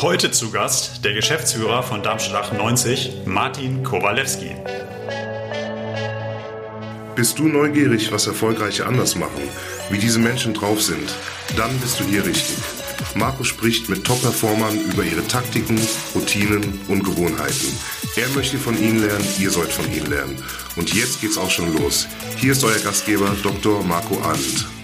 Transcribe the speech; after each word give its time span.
Heute 0.00 0.30
zu 0.30 0.52
Gast 0.52 1.04
der 1.04 1.12
Geschäftsführer 1.12 1.82
von 1.82 2.04
Darmstadt 2.04 2.44
98, 2.44 3.22
Martin 3.26 3.82
Kowalewski. 3.82 4.52
Bist 7.16 7.40
du 7.40 7.48
neugierig, 7.48 8.12
was 8.12 8.28
Erfolgreiche 8.28 8.86
anders 8.86 9.16
machen, 9.16 9.42
wie 9.90 9.98
diese 9.98 10.20
Menschen 10.20 10.54
drauf 10.54 10.80
sind? 10.80 11.12
Dann 11.56 11.76
bist 11.80 11.98
du 11.98 12.04
hier 12.04 12.24
richtig. 12.24 12.58
Marco 13.16 13.42
spricht 13.42 13.88
mit 13.88 14.04
Top-Performern 14.04 14.78
über 14.82 15.02
ihre 15.02 15.26
Taktiken, 15.26 15.80
Routinen 16.14 16.80
und 16.86 17.02
Gewohnheiten. 17.02 17.76
Er 18.14 18.28
möchte 18.36 18.56
von 18.56 18.80
ihnen 18.80 19.00
lernen, 19.04 19.26
ihr 19.40 19.50
sollt 19.50 19.72
von 19.72 19.92
ihnen 19.92 20.06
lernen. 20.06 20.40
Und 20.76 20.94
jetzt 20.94 21.20
geht's 21.20 21.38
auch 21.38 21.50
schon 21.50 21.76
los. 21.76 22.06
Hier 22.36 22.52
ist 22.52 22.62
euer 22.62 22.78
Gastgeber 22.78 23.34
Dr. 23.42 23.82
Marco 23.82 24.20
Arndt. 24.22 24.77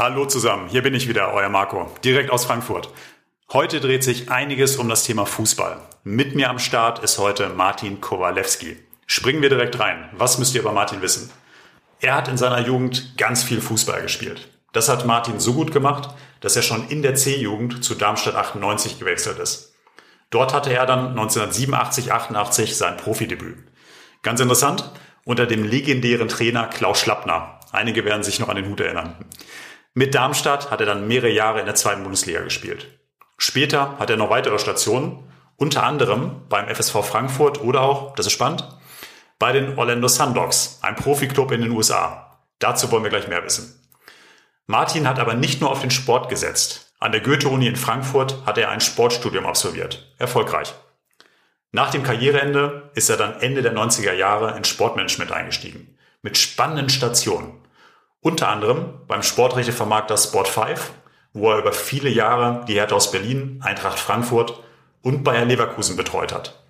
Hallo 0.00 0.24
zusammen, 0.24 0.70
hier 0.70 0.82
bin 0.82 0.94
ich 0.94 1.08
wieder, 1.10 1.34
euer 1.34 1.50
Marco, 1.50 1.90
direkt 2.02 2.30
aus 2.30 2.46
Frankfurt. 2.46 2.88
Heute 3.52 3.80
dreht 3.80 4.02
sich 4.02 4.30
einiges 4.30 4.76
um 4.76 4.88
das 4.88 5.04
Thema 5.04 5.26
Fußball. 5.26 5.76
Mit 6.04 6.34
mir 6.34 6.48
am 6.48 6.58
Start 6.58 7.00
ist 7.00 7.18
heute 7.18 7.50
Martin 7.50 8.00
Kowalewski. 8.00 8.78
Springen 9.04 9.42
wir 9.42 9.50
direkt 9.50 9.78
rein. 9.78 10.08
Was 10.12 10.38
müsst 10.38 10.54
ihr 10.54 10.62
über 10.62 10.72
Martin 10.72 11.02
wissen? 11.02 11.30
Er 12.00 12.14
hat 12.14 12.28
in 12.28 12.38
seiner 12.38 12.66
Jugend 12.66 13.18
ganz 13.18 13.42
viel 13.42 13.60
Fußball 13.60 14.00
gespielt. 14.00 14.48
Das 14.72 14.88
hat 14.88 15.04
Martin 15.04 15.38
so 15.38 15.52
gut 15.52 15.70
gemacht, 15.70 16.14
dass 16.40 16.56
er 16.56 16.62
schon 16.62 16.88
in 16.88 17.02
der 17.02 17.14
C-Jugend 17.14 17.84
zu 17.84 17.94
Darmstadt 17.94 18.36
98 18.36 18.98
gewechselt 18.98 19.38
ist. 19.38 19.74
Dort 20.30 20.54
hatte 20.54 20.72
er 20.72 20.86
dann 20.86 21.08
1987, 21.08 22.10
88 22.10 22.74
sein 22.74 22.96
Profidebüt. 22.96 23.58
Ganz 24.22 24.40
interessant, 24.40 24.92
unter 25.26 25.44
dem 25.44 25.62
legendären 25.62 26.28
Trainer 26.28 26.68
Klaus 26.68 27.00
Schlappner. 27.00 27.60
Einige 27.70 28.06
werden 28.06 28.22
sich 28.22 28.40
noch 28.40 28.48
an 28.48 28.56
den 28.56 28.70
Hut 28.70 28.80
erinnern. 28.80 29.26
Mit 29.94 30.14
Darmstadt 30.14 30.70
hat 30.70 30.80
er 30.80 30.86
dann 30.86 31.08
mehrere 31.08 31.30
Jahre 31.30 31.60
in 31.60 31.66
der 31.66 31.74
zweiten 31.74 32.02
Bundesliga 32.02 32.40
gespielt. 32.42 32.86
Später 33.38 33.98
hat 33.98 34.10
er 34.10 34.16
noch 34.16 34.30
weitere 34.30 34.58
Stationen, 34.58 35.24
unter 35.56 35.82
anderem 35.82 36.42
beim 36.48 36.68
FSV 36.68 37.04
Frankfurt 37.04 37.60
oder 37.60 37.82
auch, 37.82 38.14
das 38.14 38.26
ist 38.26 38.32
spannend, 38.32 38.66
bei 39.38 39.52
den 39.52 39.78
Orlando 39.78 40.06
Sundogs, 40.06 40.78
ein 40.82 40.94
Profiklub 40.94 41.50
in 41.50 41.62
den 41.62 41.72
USA. 41.72 42.38
Dazu 42.60 42.90
wollen 42.92 43.02
wir 43.02 43.10
gleich 43.10 43.26
mehr 43.26 43.44
wissen. 43.44 43.80
Martin 44.66 45.08
hat 45.08 45.18
aber 45.18 45.34
nicht 45.34 45.60
nur 45.60 45.70
auf 45.70 45.80
den 45.80 45.90
Sport 45.90 46.28
gesetzt. 46.28 46.94
An 47.00 47.10
der 47.10 47.22
Goethe-Uni 47.22 47.66
in 47.66 47.76
Frankfurt 47.76 48.44
hat 48.46 48.58
er 48.58 48.68
ein 48.68 48.80
Sportstudium 48.80 49.46
absolviert. 49.46 50.14
Erfolgreich. 50.18 50.74
Nach 51.72 51.90
dem 51.90 52.02
Karriereende 52.02 52.90
ist 52.94 53.10
er 53.10 53.16
dann 53.16 53.40
Ende 53.40 53.62
der 53.62 53.74
90er 53.74 54.12
Jahre 54.12 54.56
in 54.56 54.64
Sportmanagement 54.64 55.32
eingestiegen. 55.32 55.98
Mit 56.22 56.36
spannenden 56.36 56.90
Stationen. 56.90 57.59
Unter 58.22 58.48
anderem 58.48 59.00
beim 59.06 59.22
Sportrechtevermarkter 59.22 60.16
Sport5, 60.16 60.78
wo 61.32 61.52
er 61.52 61.58
über 61.58 61.72
viele 61.72 62.10
Jahre 62.10 62.64
die 62.68 62.74
Hertha 62.74 62.94
aus 62.94 63.10
Berlin, 63.10 63.60
Eintracht 63.64 63.98
Frankfurt 63.98 64.62
und 65.00 65.24
Bayer 65.24 65.46
Leverkusen 65.46 65.96
betreut 65.96 66.32
hat. 66.32 66.62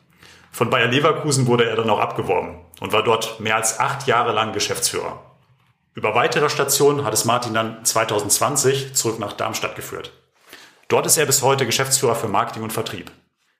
Von 0.53 0.70
Bayer 0.70 0.87
Leverkusen 0.87 1.48
wurde 1.48 1.69
er 1.69 1.75
dann 1.75 1.91
auch 1.91 1.98
abgeworben 1.98 2.61
und 2.81 2.92
war 2.92 3.03
dort 3.03 3.41
mehr 3.41 3.57
als 3.57 3.81
acht 3.81 4.07
Jahre 4.07 4.33
lang 4.33 4.53
Geschäftsführer. 4.53 5.25
Über 5.95 6.15
weitere 6.15 6.48
Stationen 6.48 7.05
hat 7.05 7.15
es 7.15 7.25
Martin 7.25 7.53
dann 7.53 7.85
2020 7.85 8.95
zurück 8.95 9.19
nach 9.19 9.33
Darmstadt 9.33 9.75
geführt. 9.75 10.12
Dort 10.87 11.07
ist 11.07 11.17
er 11.17 11.27
bis 11.27 11.42
heute 11.42 11.67
Geschäftsführer 11.67 12.14
für 12.14 12.29
Marketing 12.29 12.62
und 12.62 12.73
Vertrieb. 12.73 13.11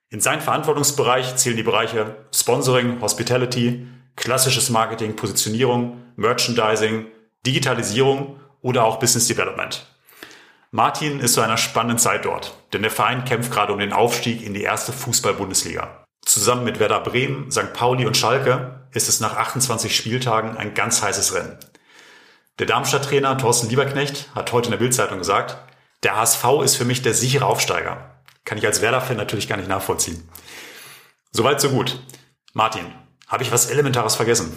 In 0.09 0.21
seinen 0.21 0.41
Verantwortungsbereich 0.41 1.35
zählen 1.35 1.57
die 1.57 1.63
Bereiche 1.63 2.15
Sponsoring, 2.33 3.01
Hospitality, 3.01 3.85
klassisches 4.15 4.69
Marketing, 4.69 5.15
Positionierung, 5.15 6.01
Merchandising, 6.15 7.07
Digitalisierung 7.45 8.39
oder 8.61 8.83
auch 8.83 8.99
Business 8.99 9.27
Development. 9.27 9.87
Martin 10.71 11.19
ist 11.19 11.33
zu 11.33 11.41
einer 11.41 11.57
spannenden 11.57 11.97
Zeit 11.97 12.25
dort, 12.25 12.55
denn 12.71 12.81
der 12.81 12.91
Verein 12.91 13.25
kämpft 13.25 13.51
gerade 13.51 13.73
um 13.73 13.79
den 13.79 13.91
Aufstieg 13.91 14.41
in 14.45 14.53
die 14.53 14.61
erste 14.61 14.93
Fußball-Bundesliga. 14.93 16.05
Zusammen 16.23 16.63
mit 16.63 16.79
Werder 16.79 17.01
Bremen, 17.01 17.51
St. 17.51 17.73
Pauli 17.73 18.05
und 18.05 18.15
Schalke 18.15 18.87
ist 18.93 19.09
es 19.09 19.19
nach 19.19 19.35
28 19.35 19.95
Spieltagen 19.95 20.55
ein 20.55 20.73
ganz 20.73 21.01
heißes 21.01 21.33
Rennen. 21.33 21.57
Der 22.59 22.67
Darmstadt-Trainer 22.67 23.37
Thorsten 23.37 23.69
Lieberknecht 23.69 24.29
hat 24.35 24.51
heute 24.53 24.67
in 24.67 24.71
der 24.71 24.77
Bildzeitung 24.77 25.17
gesagt, 25.17 25.57
der 26.03 26.15
HSV 26.15 26.45
ist 26.63 26.75
für 26.75 26.85
mich 26.85 27.01
der 27.01 27.13
sichere 27.13 27.45
Aufsteiger. 27.45 28.21
Kann 28.45 28.57
ich 28.57 28.65
als 28.65 28.81
Werder-Fan 28.81 29.17
natürlich 29.17 29.47
gar 29.47 29.57
nicht 29.57 29.69
nachvollziehen. 29.69 30.29
Soweit, 31.31 31.59
so 31.59 31.69
gut. 31.69 32.01
Martin, 32.53 32.85
habe 33.27 33.43
ich 33.43 33.51
was 33.51 33.69
Elementares 33.69 34.15
vergessen? 34.15 34.55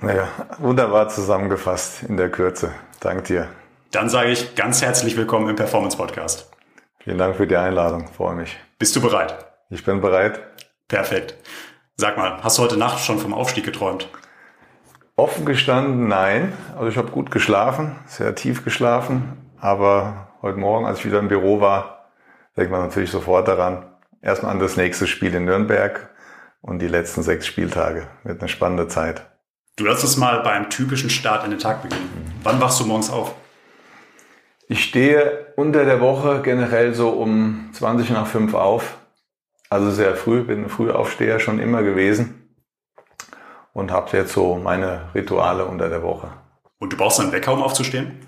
Naja, 0.00 0.28
wunderbar 0.58 1.08
zusammengefasst 1.08 2.02
in 2.02 2.16
der 2.16 2.30
Kürze. 2.30 2.72
Dank 3.00 3.24
dir. 3.24 3.48
Dann 3.90 4.08
sage 4.08 4.30
ich 4.30 4.54
ganz 4.54 4.82
herzlich 4.82 5.16
willkommen 5.16 5.48
im 5.48 5.56
Performance 5.56 5.96
Podcast. 5.96 6.50
Vielen 6.98 7.18
Dank 7.18 7.36
für 7.36 7.46
die 7.46 7.56
Einladung. 7.56 8.08
Freue 8.08 8.34
mich. 8.34 8.58
Bist 8.78 8.96
du 8.96 9.00
bereit? 9.00 9.36
Ich 9.70 9.84
bin 9.84 10.00
bereit. 10.00 10.40
Perfekt. 10.88 11.36
Sag 11.96 12.16
mal, 12.16 12.42
hast 12.42 12.58
du 12.58 12.62
heute 12.62 12.76
Nacht 12.76 12.98
schon 13.04 13.18
vom 13.18 13.32
Aufstieg 13.32 13.64
geträumt? 13.64 14.08
Offen 15.16 15.46
gestanden, 15.46 16.08
nein. 16.08 16.52
Also 16.74 16.88
ich 16.88 16.96
habe 16.96 17.12
gut 17.12 17.30
geschlafen, 17.30 17.96
sehr 18.06 18.34
tief 18.34 18.64
geschlafen. 18.64 19.52
Aber 19.60 20.28
heute 20.42 20.58
Morgen, 20.58 20.86
als 20.86 20.98
ich 20.98 21.06
wieder 21.06 21.20
im 21.20 21.28
Büro 21.28 21.60
war, 21.60 22.10
denkt 22.56 22.72
man 22.72 22.80
natürlich 22.82 23.10
sofort 23.12 23.46
daran. 23.46 23.86
Erstmal 24.20 24.52
an 24.52 24.58
das 24.58 24.76
nächste 24.76 25.06
Spiel 25.06 25.34
in 25.34 25.44
Nürnberg 25.44 26.10
und 26.62 26.80
die 26.80 26.88
letzten 26.88 27.22
sechs 27.22 27.46
Spieltage. 27.46 28.08
Wird 28.24 28.40
eine 28.40 28.48
spannende 28.48 28.88
Zeit. 28.88 29.22
Du 29.76 29.84
lass 29.84 30.04
uns 30.04 30.16
mal 30.16 30.40
beim 30.44 30.70
typischen 30.70 31.10
Start 31.10 31.44
in 31.44 31.50
den 31.50 31.58
Tag 31.58 31.82
beginnen. 31.82 32.08
Wann 32.44 32.60
wachst 32.60 32.78
du 32.78 32.86
morgens 32.86 33.10
auf? 33.10 33.34
Ich 34.68 34.84
stehe 34.84 35.52
unter 35.56 35.84
der 35.84 36.00
Woche 36.00 36.42
generell 36.42 36.94
so 36.94 37.08
um 37.08 37.70
20 37.72 38.10
nach 38.10 38.28
5 38.28 38.54
auf. 38.54 38.98
Also 39.70 39.90
sehr 39.90 40.14
früh, 40.14 40.44
bin 40.44 40.62
ein 40.62 40.70
Frühaufsteher 40.70 41.40
schon 41.40 41.58
immer 41.58 41.82
gewesen 41.82 42.56
und 43.72 43.90
habe 43.90 44.16
jetzt 44.16 44.32
so 44.32 44.54
meine 44.54 45.12
Rituale 45.12 45.64
unter 45.64 45.88
der 45.88 46.04
Woche. 46.04 46.32
Und 46.78 46.92
du 46.92 46.96
brauchst 46.96 47.18
einen 47.18 47.32
Wecker, 47.32 47.52
um 47.52 47.62
aufzustehen? 47.62 48.20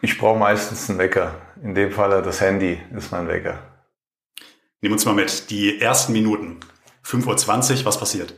Ich 0.00 0.16
brauche 0.16 0.38
meistens 0.38 0.88
einen 0.88 1.00
Wecker. 1.00 1.34
In 1.60 1.74
dem 1.74 1.90
Fall 1.90 2.22
das 2.22 2.40
Handy 2.40 2.80
ist 2.96 3.10
mein 3.10 3.26
Wecker. 3.26 3.58
Nimm 4.80 4.92
uns 4.92 5.04
mal 5.04 5.14
mit. 5.14 5.50
Die 5.50 5.80
ersten 5.80 6.12
Minuten. 6.12 6.60
5.20 7.04 7.80
Uhr, 7.80 7.86
was 7.86 7.98
passiert? 7.98 8.34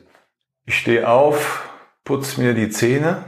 Ich 0.66 0.78
stehe 0.78 1.08
auf, 1.08 1.68
putze 2.04 2.40
mir 2.40 2.54
die 2.54 2.70
Zähne, 2.70 3.24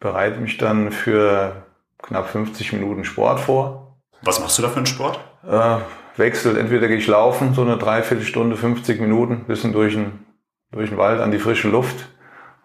bereite 0.00 0.40
mich 0.40 0.56
dann 0.56 0.90
für 0.90 1.64
knapp 2.02 2.28
50 2.28 2.72
Minuten 2.72 3.04
Sport 3.04 3.40
vor. 3.40 3.96
Was 4.22 4.40
machst 4.40 4.58
du 4.58 4.62
da 4.62 4.68
für 4.68 4.78
einen 4.78 4.86
Sport? 4.86 5.20
Äh, 5.46 5.78
wechselt, 6.16 6.56
entweder 6.56 6.88
gehe 6.88 6.96
ich 6.96 7.06
laufen, 7.06 7.54
so 7.54 7.62
eine 7.62 7.76
Dreiviertelstunde, 7.76 8.56
50 8.56 9.00
Minuten, 9.00 9.44
bisschen 9.44 9.72
durch 9.72 9.94
den, 9.94 10.24
durch 10.72 10.90
den 10.90 10.98
Wald 10.98 11.20
an 11.20 11.30
die 11.30 11.38
frische 11.38 11.68
Luft. 11.68 12.08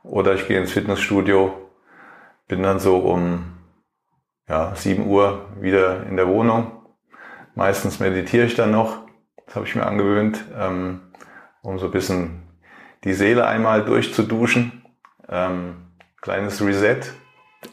Oder 0.04 0.34
ich 0.36 0.48
gehe 0.48 0.60
ins 0.60 0.72
Fitnessstudio, 0.72 1.54
bin 2.48 2.64
dann 2.64 2.80
so 2.80 2.98
um 2.98 3.58
ja, 4.48 4.74
7 4.76 5.06
Uhr 5.08 5.46
wieder 5.60 6.06
in 6.08 6.16
der 6.16 6.28
Wohnung. 6.28 6.72
Meistens 7.56 8.00
meditiere 8.00 8.46
ich 8.46 8.56
dann 8.56 8.72
noch, 8.72 9.06
das 9.46 9.56
habe 9.56 9.66
ich 9.66 9.76
mir 9.76 9.86
angewöhnt, 9.86 10.44
ähm, 10.58 11.12
um 11.62 11.78
so 11.78 11.86
ein 11.86 11.92
bisschen 11.92 12.49
die 13.04 13.14
Seele 13.14 13.48
einmal 13.48 13.84
durchzuduschen. 13.86 14.84
Ähm, 15.28 15.88
kleines 16.22 16.62
Reset 16.62 17.02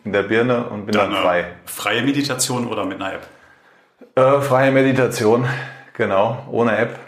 in 0.05 0.13
der 0.13 0.25
Birne 0.25 0.69
und 0.69 0.87
bin 0.87 0.95
dann, 0.95 1.13
dann 1.13 1.23
frei. 1.23 1.47
Freie 1.65 2.03
Meditation 2.03 2.67
oder 2.67 2.85
mit 2.85 3.01
einer 3.01 3.15
App? 3.15 3.27
Äh, 4.15 4.41
freie 4.41 4.73
Meditation, 4.73 5.47
genau, 5.95 6.47
ohne 6.51 6.77
App. 6.77 6.99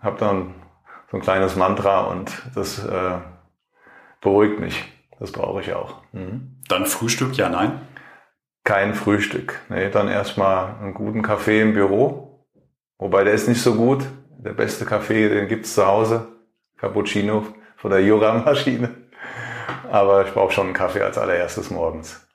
Hab 0.00 0.18
dann 0.18 0.54
so 1.10 1.16
ein 1.16 1.22
kleines 1.22 1.56
Mantra 1.56 2.02
und 2.02 2.32
das 2.54 2.84
äh, 2.84 3.18
beruhigt 4.20 4.58
mich. 4.60 4.84
Das 5.20 5.30
brauche 5.30 5.60
ich 5.60 5.72
auch. 5.72 6.02
Mhm. 6.12 6.60
Dann 6.68 6.86
Frühstück, 6.86 7.36
ja, 7.36 7.48
nein? 7.48 7.80
Kein 8.64 8.94
Frühstück. 8.94 9.60
Nee, 9.68 9.90
dann 9.90 10.08
erstmal 10.08 10.76
einen 10.80 10.94
guten 10.94 11.22
Kaffee 11.22 11.60
im 11.60 11.74
Büro. 11.74 12.46
Wobei 12.98 13.24
der 13.24 13.34
ist 13.34 13.48
nicht 13.48 13.62
so 13.62 13.74
gut. 13.74 14.04
Der 14.38 14.52
beste 14.52 14.84
Kaffee, 14.84 15.28
den 15.28 15.48
gibt's 15.48 15.74
zu 15.74 15.86
Hause. 15.86 16.31
Cappuccino 16.82 17.46
von 17.76 17.92
der 17.92 18.00
Jura-Maschine. 18.00 18.90
Aber 19.88 20.26
ich 20.26 20.34
brauche 20.34 20.52
schon 20.52 20.66
einen 20.66 20.74
Kaffee 20.74 21.00
als 21.00 21.16
allererstes 21.16 21.70
morgens. 21.70 22.26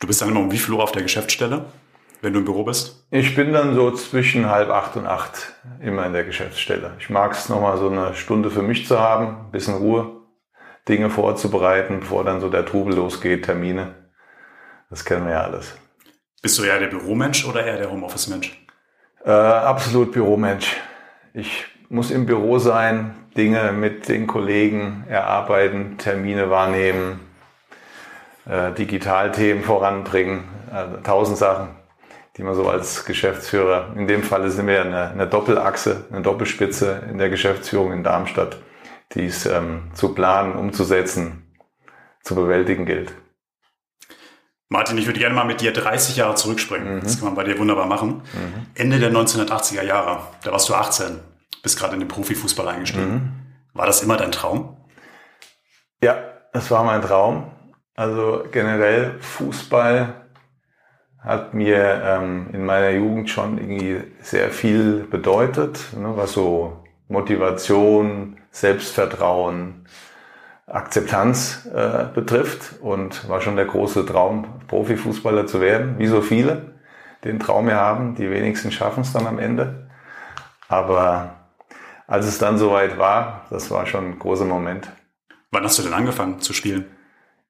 Du 0.00 0.06
bist 0.06 0.22
dann 0.22 0.30
immer 0.30 0.40
um 0.40 0.50
wie 0.50 0.56
viel 0.56 0.72
Uhr 0.74 0.82
auf 0.82 0.92
der 0.92 1.02
Geschäftsstelle, 1.02 1.66
wenn 2.22 2.32
du 2.32 2.38
im 2.38 2.46
Büro 2.46 2.64
bist? 2.64 3.06
Ich 3.10 3.36
bin 3.36 3.52
dann 3.52 3.74
so 3.74 3.90
zwischen 3.90 4.48
halb 4.48 4.70
acht 4.70 4.96
und 4.96 5.06
acht 5.06 5.52
immer 5.80 6.06
in 6.06 6.14
der 6.14 6.24
Geschäftsstelle. 6.24 6.92
Ich 7.00 7.10
mag 7.10 7.32
es 7.32 7.50
nochmal 7.50 7.76
so 7.76 7.90
eine 7.90 8.14
Stunde 8.14 8.50
für 8.50 8.62
mich 8.62 8.86
zu 8.88 8.98
haben, 8.98 9.26
ein 9.26 9.50
bisschen 9.50 9.74
Ruhe, 9.74 10.22
Dinge 10.88 11.10
vorzubereiten, 11.10 12.00
bevor 12.00 12.24
dann 12.24 12.40
so 12.40 12.48
der 12.48 12.64
Trubel 12.64 12.94
losgeht, 12.94 13.44
Termine. 13.44 14.10
Das 14.88 15.04
kennen 15.04 15.26
wir 15.26 15.34
ja 15.34 15.42
alles. 15.42 15.76
Bist 16.40 16.58
du 16.58 16.62
eher 16.62 16.78
der 16.78 16.88
Büromensch 16.88 17.46
oder 17.46 17.64
eher 17.64 17.76
der 17.76 17.90
Homeoffice-Mensch? 17.90 18.58
Äh, 19.22 19.30
absolut 19.30 20.12
Büromensch. 20.12 20.76
Ich 21.34 21.66
muss 21.90 22.10
im 22.10 22.24
Büro 22.24 22.58
sein, 22.58 23.21
Dinge 23.36 23.72
mit 23.72 24.08
den 24.08 24.26
Kollegen 24.26 25.04
erarbeiten, 25.08 25.96
Termine 25.98 26.50
wahrnehmen, 26.50 27.20
äh, 28.46 28.72
Digitalthemen 28.72 29.64
voranbringen, 29.64 30.44
also 30.70 30.96
tausend 30.98 31.38
Sachen, 31.38 31.68
die 32.36 32.42
man 32.42 32.54
so 32.54 32.68
als 32.68 33.04
Geschäftsführer, 33.04 33.94
in 33.96 34.06
dem 34.06 34.22
Falle 34.22 34.50
sind 34.50 34.66
wir 34.66 34.74
ja 34.74 34.82
eine, 34.82 35.10
eine 35.10 35.26
Doppelachse, 35.26 36.04
eine 36.10 36.22
Doppelspitze 36.22 37.02
in 37.10 37.18
der 37.18 37.30
Geschäftsführung 37.30 37.92
in 37.92 38.04
Darmstadt, 38.04 38.58
die 39.14 39.26
es 39.26 39.46
ähm, 39.46 39.90
zu 39.94 40.14
planen, 40.14 40.54
umzusetzen, 40.54 41.54
zu 42.22 42.34
bewältigen 42.34 42.86
gilt. 42.86 43.14
Martin, 44.68 44.96
ich 44.96 45.06
würde 45.06 45.20
gerne 45.20 45.34
mal 45.34 45.44
mit 45.44 45.60
dir 45.60 45.72
30 45.72 46.16
Jahre 46.16 46.34
zurückspringen. 46.34 46.96
Mhm. 46.96 47.00
Das 47.02 47.18
kann 47.18 47.26
man 47.26 47.34
bei 47.34 47.44
dir 47.44 47.58
wunderbar 47.58 47.86
machen. 47.86 48.22
Mhm. 48.32 48.66
Ende 48.74 48.98
der 48.98 49.12
1980er 49.12 49.82
Jahre, 49.82 50.20
da 50.42 50.50
warst 50.50 50.70
du 50.70 50.74
18, 50.74 51.18
bist 51.62 51.78
gerade 51.78 51.94
in 51.94 52.00
den 52.00 52.08
Profifußball 52.08 52.68
eingestiegen. 52.68 53.12
Mhm. 53.12 53.32
War 53.74 53.86
das 53.86 54.02
immer 54.02 54.16
dein 54.16 54.32
Traum? 54.32 54.76
Ja, 56.02 56.16
das 56.52 56.70
war 56.70 56.84
mein 56.84 57.02
Traum. 57.02 57.50
Also 57.94 58.44
generell 58.50 59.18
Fußball 59.20 60.14
hat 61.18 61.54
mir 61.54 62.02
ähm, 62.04 62.48
in 62.52 62.64
meiner 62.64 62.90
Jugend 62.90 63.30
schon 63.30 63.58
irgendwie 63.58 64.02
sehr 64.20 64.50
viel 64.50 65.04
bedeutet, 65.04 65.92
ne, 65.96 66.16
was 66.16 66.32
so 66.32 66.82
Motivation, 67.08 68.38
Selbstvertrauen, 68.50 69.86
Akzeptanz 70.66 71.68
äh, 71.72 72.06
betrifft 72.12 72.80
und 72.80 73.28
war 73.28 73.40
schon 73.40 73.56
der 73.56 73.66
große 73.66 74.06
Traum, 74.06 74.62
Profifußballer 74.68 75.46
zu 75.46 75.60
werden, 75.60 75.98
wie 75.98 76.06
so 76.06 76.22
viele 76.22 76.74
den 77.24 77.38
Traum 77.38 77.68
ja 77.68 77.76
haben. 77.76 78.14
Die 78.14 78.30
wenigsten 78.30 78.72
schaffen 78.72 79.02
es 79.02 79.12
dann 79.12 79.26
am 79.26 79.38
Ende. 79.38 79.88
Aber 80.68 81.41
als 82.06 82.26
es 82.26 82.38
dann 82.38 82.58
soweit 82.58 82.98
war, 82.98 83.46
das 83.50 83.70
war 83.70 83.86
schon 83.86 84.12
ein 84.12 84.18
großer 84.18 84.44
Moment. 84.44 84.90
Wann 85.50 85.64
hast 85.64 85.78
du 85.78 85.82
denn 85.82 85.94
angefangen 85.94 86.40
zu 86.40 86.52
spielen? 86.52 86.86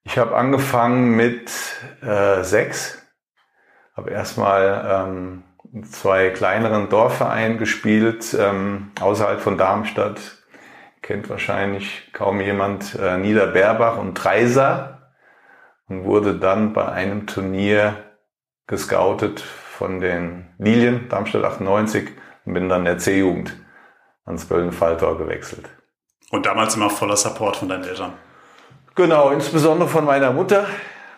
Ich 0.05 0.19
habe 0.19 0.37
angefangen 0.37 1.17
mit 1.17 1.51
äh, 2.03 2.43
sechs. 2.43 2.99
Habe 3.97 4.11
erstmal 4.11 5.07
ähm, 5.07 5.45
zwei 5.85 6.31
kleineren 6.31 6.89
Dorfvereinen 6.89 7.59
gespielt, 7.59 8.37
ähm, 8.39 8.91
außerhalb 9.01 9.41
von 9.41 9.57
Darmstadt. 9.57 10.21
Kennt 11.03 11.31
wahrscheinlich 11.31 12.11
kaum 12.13 12.41
jemand 12.41 12.97
äh, 12.97 13.19
Niederberbach 13.19 13.97
und 13.99 14.17
Treiser 14.17 15.13
und 15.89 16.05
wurde 16.05 16.35
dann 16.35 16.73
bei 16.73 16.89
einem 16.89 17.27
Turnier 17.27 17.97
gescoutet 18.67 19.41
von 19.41 20.01
den 20.01 20.49
Lilien, 20.59 21.09
Darmstadt 21.09 21.45
98 21.45 22.09
und 22.45 22.55
bin 22.55 22.69
dann 22.69 22.85
der 22.85 22.99
C-Jugend 22.99 23.62
ans 24.25 24.49
Köln-Falltor 24.49 25.19
gewechselt. 25.19 25.69
Und 26.31 26.47
damals 26.47 26.77
immer 26.77 26.91
voller 26.91 27.17
Support 27.17 27.57
von 27.57 27.69
deinen 27.69 27.85
Eltern? 27.85 28.15
Genau, 28.95 29.31
insbesondere 29.31 29.89
von 29.89 30.05
meiner 30.05 30.33
Mutter, 30.33 30.67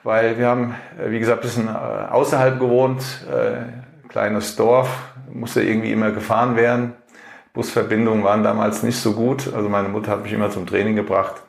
weil 0.02 0.38
wir 0.38 0.48
haben, 0.48 0.74
äh, 0.98 1.10
wie 1.10 1.18
gesagt, 1.18 1.40
ein 1.40 1.42
bisschen 1.42 1.68
äh, 1.68 1.70
außerhalb 1.70 2.58
gewohnt, 2.58 3.02
äh, 3.30 4.08
kleines 4.08 4.56
Dorf, 4.56 4.88
musste 5.32 5.62
irgendwie 5.62 5.92
immer 5.92 6.10
gefahren 6.10 6.56
werden. 6.56 6.94
Busverbindungen 7.52 8.24
waren 8.24 8.42
damals 8.42 8.82
nicht 8.82 8.98
so 9.00 9.12
gut, 9.12 9.52
also 9.54 9.68
meine 9.68 9.88
Mutter 9.88 10.12
hat 10.12 10.22
mich 10.22 10.32
immer 10.32 10.50
zum 10.50 10.66
Training 10.66 10.96
gebracht. 10.96 11.42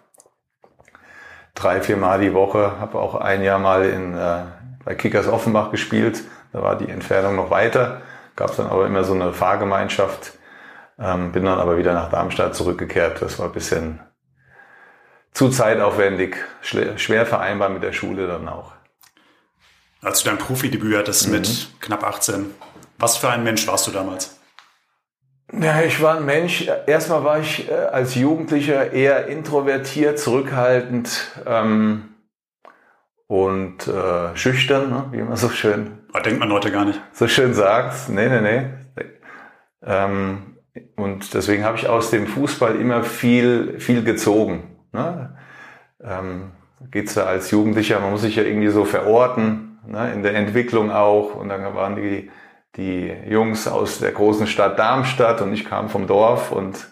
Drei, 1.56 1.82
vier 1.82 1.98
Mal 1.98 2.22
die 2.22 2.34
Woche, 2.34 2.80
habe 2.80 3.00
auch 3.00 3.16
ein 3.16 3.42
Jahr 3.42 3.60
mal 3.60 3.86
in, 3.86 4.14
bei 4.84 4.94
Kickers 4.94 5.28
Offenbach 5.28 5.72
gespielt, 5.72 6.24
da 6.54 6.62
war 6.62 6.78
die 6.78 6.90
Entfernung 6.90 7.36
noch 7.36 7.50
weiter, 7.50 8.02
gab 8.36 8.52
es 8.52 8.58
dann 8.58 8.68
aber 8.68 8.86
immer 8.86 9.04
so 9.04 9.14
eine 9.14 9.34
Fahrgemeinschaft, 9.34 10.34
ähm, 11.00 11.32
bin 11.32 11.46
dann 11.46 11.60
aber 11.60 11.78
wieder 11.78 11.94
nach 11.94 12.10
Darmstadt 12.10 12.56
zurückgekehrt. 12.56 13.22
Das 13.22 13.40
war 13.40 13.48
ein 13.48 13.54
bisschen 13.54 14.00
zu 15.34 15.50
zeitaufwendig, 15.50 16.38
schwer 16.62 17.26
vereinbar 17.26 17.70
mit 17.70 17.84
der 17.84 17.92
Schule 17.92 18.28
dann 18.28 18.48
auch. 18.48 18.74
Als 20.02 20.24
du 20.24 20.30
dein 20.30 20.38
Profidebüt 20.38 20.96
hattest 20.98 21.28
mhm. 21.28 21.34
mit 21.34 21.68
knapp 21.82 22.04
18, 22.04 22.52
was 22.98 23.18
für 23.18 23.30
ein 23.30 23.44
Mensch 23.44 23.68
warst 23.68 23.88
du 23.88 23.92
damals? 23.92 24.40
Ja, 25.52 25.82
ich 25.82 26.02
war 26.02 26.18
ein 26.18 26.26
Mensch, 26.26 26.68
erstmal 26.88 27.24
war 27.24 27.40
ich 27.40 27.70
äh, 27.70 27.74
als 27.74 28.16
Jugendlicher 28.16 28.92
eher 28.92 29.28
introvertiert, 29.28 30.18
zurückhaltend 30.20 31.32
ähm, 31.46 32.16
und 33.28 33.88
äh, 33.88 34.36
schüchtern, 34.36 34.90
ne, 34.90 35.06
wie 35.12 35.22
man 35.22 35.36
so 35.36 35.50
schön. 35.50 36.00
Aber 36.12 36.22
denkt 36.22 36.40
man 36.40 36.52
heute 36.52 36.72
gar 36.72 36.86
nicht. 36.86 37.00
So 37.12 37.28
schön 37.28 37.54
sagt. 37.54 38.10
Nee, 38.10 38.30
nee, 38.30 38.42
nee. 38.42 38.70
Ähm, 39.84 40.55
und 40.96 41.34
deswegen 41.34 41.64
habe 41.64 41.78
ich 41.78 41.88
aus 41.88 42.12
dem 42.12 42.28
Fußball 42.28 42.76
immer 42.76 43.04
viel, 43.04 43.80
viel 43.80 44.04
gezogen. 44.04 44.64
Ne? 44.92 45.38
Ähm, 46.04 46.52
Geht 46.92 47.08
es 47.08 47.14
da 47.14 47.26
als 47.26 47.52
Jugendlicher, 47.52 48.00
man 48.00 48.12
muss 48.12 48.22
sich 48.22 48.36
ja 48.36 48.44
irgendwie 48.44 48.68
so 48.68 48.84
verorten, 48.86 49.80
ne? 49.88 50.12
in 50.14 50.24
der 50.24 50.36
Entwicklung 50.36 50.92
auch. 50.92 51.36
Und 51.36 51.50
dann 51.50 51.64
waren 51.74 51.96
die, 51.96 52.30
die 52.76 53.14
Jungs 53.28 53.68
aus 53.68 54.00
der 54.00 54.12
großen 54.12 54.48
Stadt 54.48 54.78
Darmstadt 54.78 55.42
und 55.42 55.54
ich 55.54 55.66
kam 55.66 55.90
vom 55.90 56.06
Dorf 56.06 56.52
und 56.52 56.88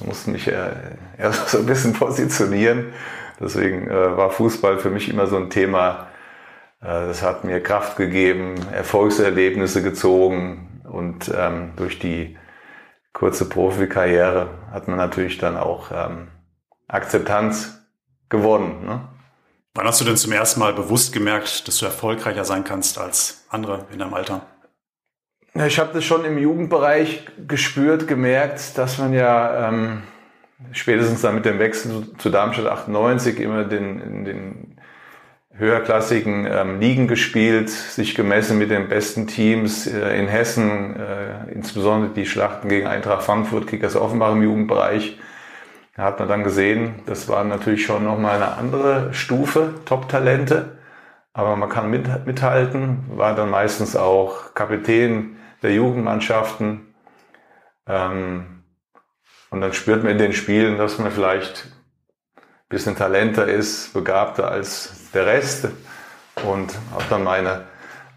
musste 0.00 0.30
mich 0.30 0.48
äh, 0.48 0.70
erst 1.18 1.48
so 1.48 1.58
ein 1.58 1.66
bisschen 1.66 1.92
positionieren. 1.92 2.92
Deswegen 3.40 3.88
äh, 3.88 4.16
war 4.16 4.30
Fußball 4.30 4.78
für 4.78 4.90
mich 4.90 5.08
immer 5.08 5.26
so 5.26 5.36
ein 5.36 5.50
Thema. 5.50 6.08
Äh, 6.80 6.86
das 6.86 7.22
hat 7.22 7.44
mir 7.44 7.62
Kraft 7.62 7.96
gegeben, 7.96 8.56
Erfolgserlebnisse 8.72 9.82
gezogen 9.82 10.82
und 10.84 11.32
ähm, 11.36 11.72
durch 11.76 11.98
die 12.00 12.36
kurze 13.14 13.48
Profikarriere 13.48 14.50
hat 14.70 14.88
man 14.88 14.98
natürlich 14.98 15.38
dann 15.38 15.56
auch 15.56 15.90
ähm, 15.90 16.28
Akzeptanz 16.88 17.80
gewonnen. 18.28 18.84
Ne? 18.84 19.00
Wann 19.72 19.86
hast 19.86 20.00
du 20.00 20.04
denn 20.04 20.16
zum 20.16 20.32
ersten 20.32 20.60
Mal 20.60 20.74
bewusst 20.74 21.14
gemerkt, 21.14 21.66
dass 21.66 21.78
du 21.78 21.86
erfolgreicher 21.86 22.44
sein 22.44 22.64
kannst 22.64 22.98
als 22.98 23.46
andere 23.48 23.86
in 23.90 23.98
deinem 23.98 24.12
Alter? 24.12 24.42
Ja, 25.54 25.66
ich 25.66 25.78
habe 25.78 25.92
das 25.94 26.04
schon 26.04 26.24
im 26.24 26.36
Jugendbereich 26.36 27.26
gespürt, 27.46 28.08
gemerkt, 28.08 28.76
dass 28.76 28.98
man 28.98 29.12
ja 29.12 29.68
ähm, 29.68 30.02
spätestens 30.72 31.22
dann 31.22 31.36
mit 31.36 31.44
dem 31.44 31.60
Wechsel 31.60 32.08
zu 32.18 32.30
Darmstadt 32.30 32.66
98 32.66 33.38
immer 33.38 33.64
den, 33.64 34.24
den 34.24 34.80
höherklassigen 35.56 36.46
ähm, 36.50 36.80
Ligen 36.80 37.06
gespielt, 37.06 37.70
sich 37.70 38.14
gemessen 38.14 38.58
mit 38.58 38.70
den 38.70 38.88
besten 38.88 39.26
Teams 39.26 39.86
äh, 39.86 40.18
in 40.18 40.26
Hessen, 40.26 40.96
äh, 40.96 41.52
insbesondere 41.52 42.12
die 42.12 42.26
Schlachten 42.26 42.68
gegen 42.68 42.86
Eintracht 42.86 43.22
Frankfurt, 43.22 43.66
Kickers 43.66 43.94
Offenbach 43.94 44.32
im 44.32 44.42
Jugendbereich. 44.42 45.18
Da 45.96 46.02
hat 46.02 46.18
man 46.18 46.28
dann 46.28 46.42
gesehen, 46.42 46.96
das 47.06 47.28
war 47.28 47.44
natürlich 47.44 47.86
schon 47.86 48.04
nochmal 48.04 48.36
eine 48.36 48.56
andere 48.56 49.14
Stufe, 49.14 49.74
Top-Talente, 49.84 50.78
aber 51.32 51.54
man 51.54 51.68
kann 51.68 51.88
mit, 51.88 52.26
mithalten, 52.26 53.04
war 53.10 53.36
dann 53.36 53.50
meistens 53.50 53.94
auch 53.94 54.54
Kapitän 54.54 55.36
der 55.62 55.72
Jugendmannschaften. 55.72 56.94
Ähm, 57.86 58.64
und 59.50 59.60
dann 59.60 59.72
spürt 59.72 60.02
man 60.02 60.12
in 60.12 60.18
den 60.18 60.32
Spielen, 60.32 60.78
dass 60.78 60.98
man 60.98 61.12
vielleicht 61.12 61.73
bisschen 62.74 62.96
talenter 62.96 63.46
ist, 63.46 63.92
begabter 63.94 64.50
als 64.50 65.10
der 65.14 65.26
Rest 65.26 65.68
und 66.44 66.74
habe 66.92 67.04
dann 67.08 67.24
meine, 67.24 67.62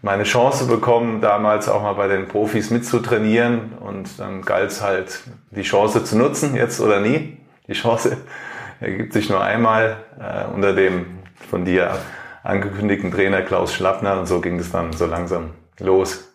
meine 0.02 0.24
Chance 0.24 0.66
bekommen, 0.66 1.20
damals 1.20 1.68
auch 1.68 1.82
mal 1.82 1.94
bei 1.94 2.08
den 2.08 2.28
Profis 2.28 2.70
mitzutrainieren 2.70 3.72
und 3.78 4.18
dann 4.18 4.42
galt 4.42 4.70
es 4.70 4.82
halt, 4.82 5.20
die 5.50 5.62
Chance 5.62 6.04
zu 6.04 6.18
nutzen, 6.18 6.54
jetzt 6.56 6.80
oder 6.80 7.00
nie. 7.00 7.38
Die 7.68 7.72
Chance 7.72 8.16
ergibt 8.80 9.12
sich 9.12 9.30
nur 9.30 9.42
einmal 9.42 10.04
äh, 10.20 10.52
unter 10.52 10.74
dem 10.74 11.20
von 11.48 11.64
dir 11.64 11.96
angekündigten 12.42 13.12
Trainer 13.12 13.42
Klaus 13.42 13.72
Schlappner 13.72 14.18
und 14.18 14.26
so 14.26 14.40
ging 14.40 14.58
es 14.58 14.72
dann 14.72 14.92
so 14.92 15.06
langsam 15.06 15.50
los 15.78 16.32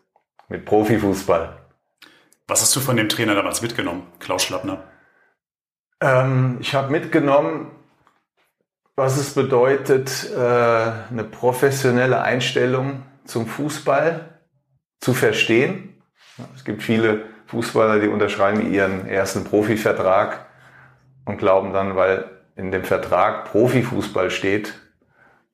mit 0.47 0.65
Profifußball. 0.65 1.57
Was 2.47 2.61
hast 2.61 2.75
du 2.75 2.79
von 2.79 2.95
dem 2.95 3.09
Trainer 3.09 3.35
damals 3.35 3.61
mitgenommen, 3.61 4.07
Klaus 4.19 4.43
Schlappner? 4.43 4.83
Ähm, 6.01 6.57
ich 6.59 6.75
habe 6.75 6.91
mitgenommen, 6.91 7.71
was 8.95 9.17
es 9.17 9.33
bedeutet, 9.33 10.29
äh, 10.31 10.37
eine 10.37 11.23
professionelle 11.23 12.21
Einstellung 12.21 13.03
zum 13.25 13.47
Fußball 13.47 14.39
zu 14.99 15.13
verstehen. 15.13 16.01
Es 16.55 16.63
gibt 16.63 16.83
viele 16.83 17.25
Fußballer, 17.47 17.99
die 17.99 18.07
unterschreiben 18.07 18.71
ihren 18.71 19.07
ersten 19.07 19.43
Profivertrag 19.43 20.45
und 21.25 21.37
glauben 21.37 21.73
dann, 21.73 21.95
weil 21.95 22.29
in 22.55 22.71
dem 22.71 22.83
Vertrag 22.83 23.45
Profifußball 23.45 24.29
steht, 24.29 24.73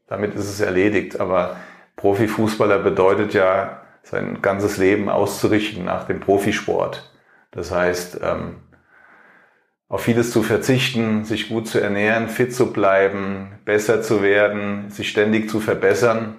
damit 0.07 0.35
ist 0.35 0.49
es 0.49 0.59
erledigt. 0.59 1.19
Aber 1.19 1.57
Profifußballer 1.95 2.79
bedeutet 2.79 3.33
ja, 3.33 3.81
sein 4.03 4.41
ganzes 4.41 4.77
Leben 4.77 5.09
auszurichten 5.09 5.85
nach 5.85 6.05
dem 6.05 6.19
Profisport. 6.19 7.13
Das 7.51 7.71
heißt, 7.71 8.19
ähm, 8.21 8.57
auf 9.89 10.01
vieles 10.01 10.31
zu 10.31 10.43
verzichten, 10.43 11.25
sich 11.25 11.49
gut 11.49 11.67
zu 11.67 11.81
ernähren, 11.81 12.29
fit 12.29 12.53
zu 12.53 12.71
bleiben, 12.71 13.51
besser 13.65 14.03
zu 14.03 14.21
werden, 14.21 14.91
sich 14.91 15.09
ständig 15.09 15.49
zu 15.49 15.59
verbessern. 15.59 16.35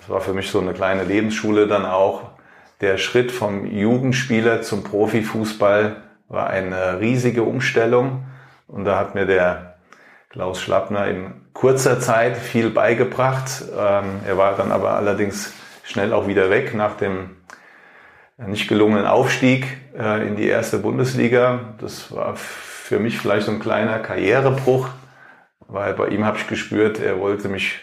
Das 0.00 0.08
war 0.08 0.22
für 0.22 0.32
mich 0.32 0.50
so 0.50 0.60
eine 0.60 0.72
kleine 0.72 1.04
Lebensschule 1.04 1.66
dann 1.66 1.84
auch. 1.84 2.30
Der 2.80 2.96
Schritt 2.96 3.30
vom 3.32 3.66
Jugendspieler 3.66 4.62
zum 4.62 4.82
Profifußball 4.82 5.96
war 6.28 6.48
eine 6.48 6.98
riesige 7.00 7.42
Umstellung 7.42 8.24
und 8.66 8.86
da 8.86 8.98
hat 8.98 9.14
mir 9.14 9.26
der 9.26 9.76
Klaus 10.30 10.60
Schlappner 10.60 11.06
in 11.06 11.34
kurzer 11.52 12.00
Zeit 12.00 12.36
viel 12.36 12.70
beigebracht. 12.70 13.62
Ähm, 13.78 14.20
er 14.26 14.38
war 14.38 14.56
dann 14.56 14.72
aber 14.72 14.92
allerdings 14.92 15.52
schnell 15.84 16.12
auch 16.12 16.26
wieder 16.26 16.50
weg 16.50 16.74
nach 16.74 16.96
dem 16.96 17.36
nicht 18.38 18.68
gelungenen 18.68 19.06
Aufstieg 19.06 19.66
äh, 19.98 20.26
in 20.26 20.36
die 20.36 20.46
erste 20.46 20.78
Bundesliga. 20.78 21.74
Das 21.78 22.14
war 22.14 22.36
für 22.86 23.00
mich 23.00 23.18
vielleicht 23.18 23.46
so 23.46 23.52
ein 23.52 23.60
kleiner 23.60 23.98
Karrierebruch, 23.98 24.88
weil 25.60 25.94
bei 25.94 26.08
ihm 26.08 26.24
habe 26.24 26.38
ich 26.38 26.46
gespürt, 26.46 27.00
er 27.00 27.18
wollte 27.18 27.48
mich 27.48 27.80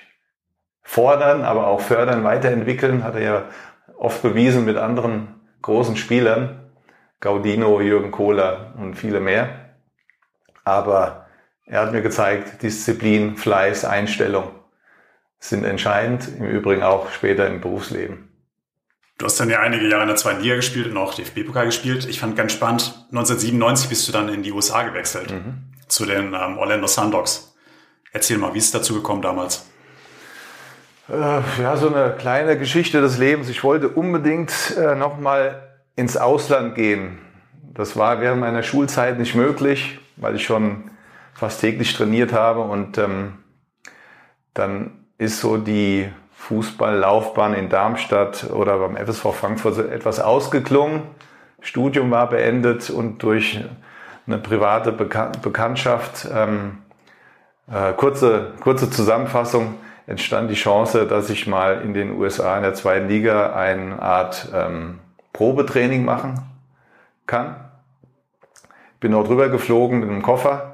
fordern, 0.81 1.43
aber 1.43 1.67
auch 1.67 1.81
fördern, 1.81 2.24
weiterentwickeln. 2.24 3.03
Hat 3.03 3.15
er 3.15 3.22
ja 3.22 3.43
oft 3.98 4.22
bewiesen 4.22 4.65
mit 4.65 4.77
anderen 4.77 5.41
großen 5.62 5.98
Spielern. 5.98 6.72
Gaudino, 7.19 7.79
Jürgen 7.81 8.12
Kohler 8.12 8.74
und 8.77 8.95
viele 8.95 9.19
mehr. 9.19 9.75
Aber 10.63 11.27
er 11.65 11.81
hat 11.81 11.91
mir 11.91 12.01
gezeigt, 12.01 12.62
Disziplin, 12.62 13.38
Fleiß, 13.38 13.86
Einstellung 13.86 14.51
sind 15.39 15.65
entscheidend, 15.65 16.29
im 16.38 16.45
Übrigen 16.45 16.83
auch 16.83 17.12
später 17.12 17.48
im 17.48 17.60
Berufsleben. 17.60 18.33
Du 19.17 19.25
hast 19.25 19.39
dann 19.39 19.50
ja 19.50 19.60
einige 19.60 19.88
Jahre 19.88 20.03
in 20.03 20.08
der 20.08 20.17
zweiten 20.17 20.41
Liga 20.41 20.55
gespielt 20.55 20.88
und 20.88 20.98
auch 20.98 21.13
DFB-Pokal 21.13 21.65
gespielt. 21.67 22.05
Ich 22.10 22.20
fand 22.20 22.36
ganz 22.36 22.51
spannend, 22.51 22.93
1997 23.12 23.89
bist 23.89 24.08
du 24.08 24.12
dann 24.12 24.29
in 24.29 24.43
die 24.43 24.51
USA 24.51 24.84
gewechselt, 24.84 25.32
mhm. 25.32 25.72
zu 25.88 26.05
den 26.05 26.34
ähm, 26.34 26.58
Orlando 26.58 26.88
Sundogs. 26.88 27.55
Erzähl 28.12 28.38
mal, 28.38 28.53
wie 28.53 28.58
ist 28.58 28.65
es 28.65 28.72
dazu 28.72 28.96
gekommen 28.96 29.22
damals? 29.22 29.65
Äh, 31.10 31.41
ja, 31.62 31.77
so 31.77 31.93
eine 31.93 32.15
kleine 32.17 32.58
Geschichte 32.58 33.01
des 33.01 33.17
Lebens. 33.17 33.50
Ich 33.50 33.63
wollte 33.63 33.89
unbedingt 33.89 34.51
äh, 34.77 34.96
nochmal 34.96 35.77
ins 35.96 36.17
Ausland 36.17 36.75
gehen. 36.75 37.20
Das 37.74 37.96
war 37.96 38.22
während 38.22 38.41
meiner 38.41 38.63
Schulzeit 38.63 39.20
nicht 39.20 39.36
möglich, 39.36 40.00
weil 40.15 40.36
ich 40.36 40.43
schon 40.43 40.91
fast 41.34 41.62
täglich 41.62 41.93
trainiert 41.93 42.34
habe. 42.34 42.62
Und 42.62 42.98
ähm, 42.98 43.39
dann 44.53 45.05
ist 45.17 45.39
so 45.39 45.58
die 45.58 46.10
Fußballlaufbahn 46.47 47.53
in 47.53 47.69
Darmstadt 47.69 48.51
oder 48.51 48.77
beim 48.77 48.97
FSV 48.97 49.33
Frankfurt 49.33 49.77
etwas 49.77 50.19
ausgeklungen. 50.19 51.03
Studium 51.62 52.12
war 52.12 52.27
beendet 52.29 52.89
und 52.89 53.23
durch 53.23 53.63
eine 54.27 54.39
private 54.39 54.91
Bekan 54.91 55.31
Bekanntschaft, 55.41 56.27
ähm, 56.33 56.79
äh, 57.71 57.93
kurze, 57.93 58.55
kurze 58.59 58.89
Zusammenfassung, 58.89 59.75
entstand 60.05 60.51
die 60.51 60.55
Chance, 60.55 61.07
dass 61.07 61.29
ich 61.29 61.47
mal 61.47 61.81
in 61.81 61.93
den 61.93 62.19
USA 62.19 62.57
in 62.57 62.63
der 62.63 62.73
zweiten 62.73 63.07
Liga 63.07 63.53
eine 63.53 64.01
Art 64.01 64.50
ähm, 64.53 65.00
Probetraining 65.31 66.03
machen 66.03 66.41
kann. 67.25 67.55
Bin 69.00 69.13
dort 69.13 69.29
rüber 69.29 69.47
geflogen 69.47 70.01
mit 70.01 70.09
einem 70.09 70.21
Koffer 70.21 70.73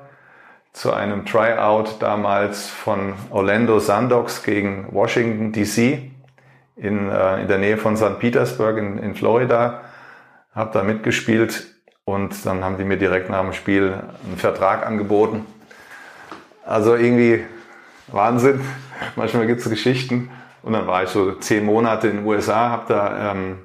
zu 0.73 0.93
einem 0.93 1.25
Tryout 1.25 1.95
damals 1.99 2.67
von 2.67 3.13
Orlando 3.31 3.79
Sundogs 3.79 4.43
gegen 4.43 4.87
Washington 4.91 5.51
DC 5.51 6.11
in, 6.75 7.09
äh, 7.09 7.41
in 7.41 7.47
der 7.47 7.57
Nähe 7.57 7.77
von 7.77 7.97
St. 7.97 8.19
Petersburg 8.19 8.77
in, 8.77 8.97
in 8.97 9.15
Florida. 9.15 9.81
Habe 10.53 10.71
da 10.73 10.83
mitgespielt 10.83 11.67
und 12.05 12.45
dann 12.45 12.63
haben 12.63 12.77
die 12.77 12.83
mir 12.83 12.97
direkt 12.97 13.29
nach 13.29 13.41
dem 13.41 13.53
Spiel 13.53 14.01
einen 14.25 14.37
Vertrag 14.37 14.85
angeboten. 14.85 15.45
Also 16.65 16.95
irgendwie 16.95 17.43
Wahnsinn. 18.07 18.61
Manchmal 19.15 19.47
gibt 19.47 19.61
es 19.61 19.69
Geschichten. 19.69 20.29
Und 20.61 20.73
dann 20.73 20.87
war 20.87 21.03
ich 21.03 21.09
so 21.09 21.33
zehn 21.33 21.65
Monate 21.65 22.09
in 22.09 22.17
den 22.17 22.25
USA, 22.25 22.69
habe 22.69 22.85
da 22.89 23.31
ähm, 23.31 23.59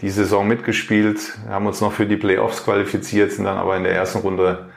die 0.00 0.10
Saison 0.10 0.48
mitgespielt, 0.48 1.38
haben 1.48 1.66
uns 1.66 1.80
noch 1.80 1.92
für 1.92 2.06
die 2.06 2.16
Playoffs 2.16 2.64
qualifiziert, 2.64 3.32
sind 3.32 3.44
dann 3.44 3.58
aber 3.58 3.76
in 3.76 3.84
der 3.84 3.94
ersten 3.94 4.18
Runde 4.18 4.70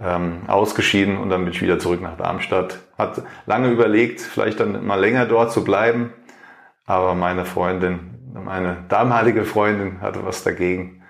ähm, 0.00 0.42
ausgeschieden 0.46 1.18
und 1.18 1.30
dann 1.30 1.44
bin 1.44 1.52
ich 1.52 1.62
wieder 1.62 1.78
zurück 1.78 2.00
nach 2.00 2.16
Darmstadt. 2.16 2.78
Hat 2.96 3.22
lange 3.46 3.68
überlegt, 3.70 4.20
vielleicht 4.20 4.60
dann 4.60 4.86
mal 4.86 5.00
länger 5.00 5.26
dort 5.26 5.52
zu 5.52 5.64
bleiben, 5.64 6.12
aber 6.86 7.14
meine 7.14 7.44
Freundin, 7.44 8.18
meine 8.32 8.84
damalige 8.88 9.44
Freundin 9.44 10.00
hatte 10.00 10.24
was 10.24 10.42
dagegen. 10.44 11.02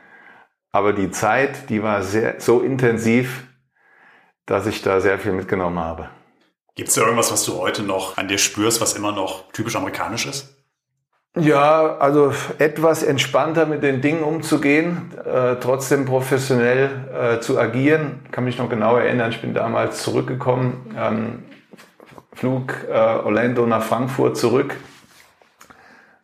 Aber 0.71 0.93
die 0.93 1.11
Zeit, 1.11 1.71
die 1.71 1.83
war 1.83 2.03
sehr, 2.03 2.41
so 2.41 2.61
intensiv, 2.61 3.47
dass 4.47 4.67
ich 4.67 4.83
da 4.83 5.01
sehr 5.01 5.19
viel 5.19 5.33
mitgenommen 5.33 5.79
habe. 5.79 6.11
Gibt 6.75 6.91
es 6.91 6.95
da 6.95 7.03
irgendwas, 7.03 7.33
was 7.33 7.45
du 7.45 7.59
heute 7.59 7.83
noch 7.83 8.17
an 8.17 8.29
dir 8.29 8.39
spürst, 8.39 8.81
was 8.81 8.95
immer 8.95 9.13
noch 9.13 9.51
typisch 9.53 9.77
amerikanisch 9.77 10.27
ist? 10.27 10.58
Ja, 11.37 11.99
also 11.99 12.33
etwas 12.59 13.03
entspannter 13.03 13.67
mit 13.67 13.83
den 13.83 14.01
Dingen 14.01 14.23
umzugehen, 14.23 15.13
äh, 15.25 15.57
trotzdem 15.57 16.05
professionell 16.05 16.91
äh, 17.13 17.41
zu 17.41 17.59
agieren. 17.61 18.21
Kann 18.33 18.45
mich 18.45 18.59
noch 18.59 18.69
genau 18.69 18.97
erinnern, 18.97 19.31
ich 19.31 19.41
bin 19.41 19.55
damals 19.55 20.03
zurückgekommen, 20.03 20.95
ähm, 20.99 21.43
Flug 22.33 22.75
äh, 22.89 22.93
Orlando 22.93 23.67
nach 23.67 23.83
Frankfurt 23.83 24.37
zurück. 24.37 24.75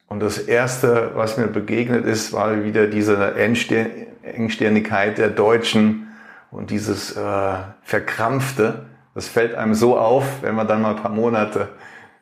Und 0.09 0.21
das 0.21 0.39
Erste, 0.39 1.13
was 1.15 1.37
mir 1.37 1.49
begegnet 1.49 2.07
ist, 2.07 2.33
war 2.33 2.65
wieder 2.65 2.87
diese 2.87 3.35
Engstirnigkeit 3.35 5.19
der 5.19 5.29
Deutschen 5.29 6.09
und 6.51 6.71
dieses 6.71 7.17
äh, 7.17 7.55
Verkrampfte. 7.83 8.87
Das 9.15 9.29
fällt 9.29 9.55
einem 9.55 9.75
so 9.75 9.99
auf, 9.99 10.25
wenn 10.43 10.55
man 10.55 10.67
dann 10.67 10.83
mal 10.83 10.91
ein 10.91 11.03
paar 11.03 11.11
Monate 11.11 11.69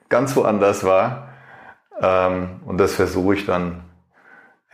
ganz 0.08 0.36
woanders 0.36 0.84
war 0.84 1.31
ähm, 2.02 2.60
und 2.66 2.78
das 2.78 2.94
versuche 2.94 3.34
ich 3.34 3.46
dann, 3.46 3.84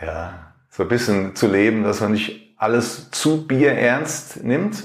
ja, 0.01 0.53
so 0.71 0.85
ein 0.85 0.89
bisschen 0.89 1.37
zu 1.37 1.47
leben, 1.47 1.85
dass 1.85 2.01
man 2.01 2.13
nicht 2.13 2.55
alles 2.57 3.11
zu 3.11 3.47
bierernst 3.47 4.43
nimmt, 4.43 4.85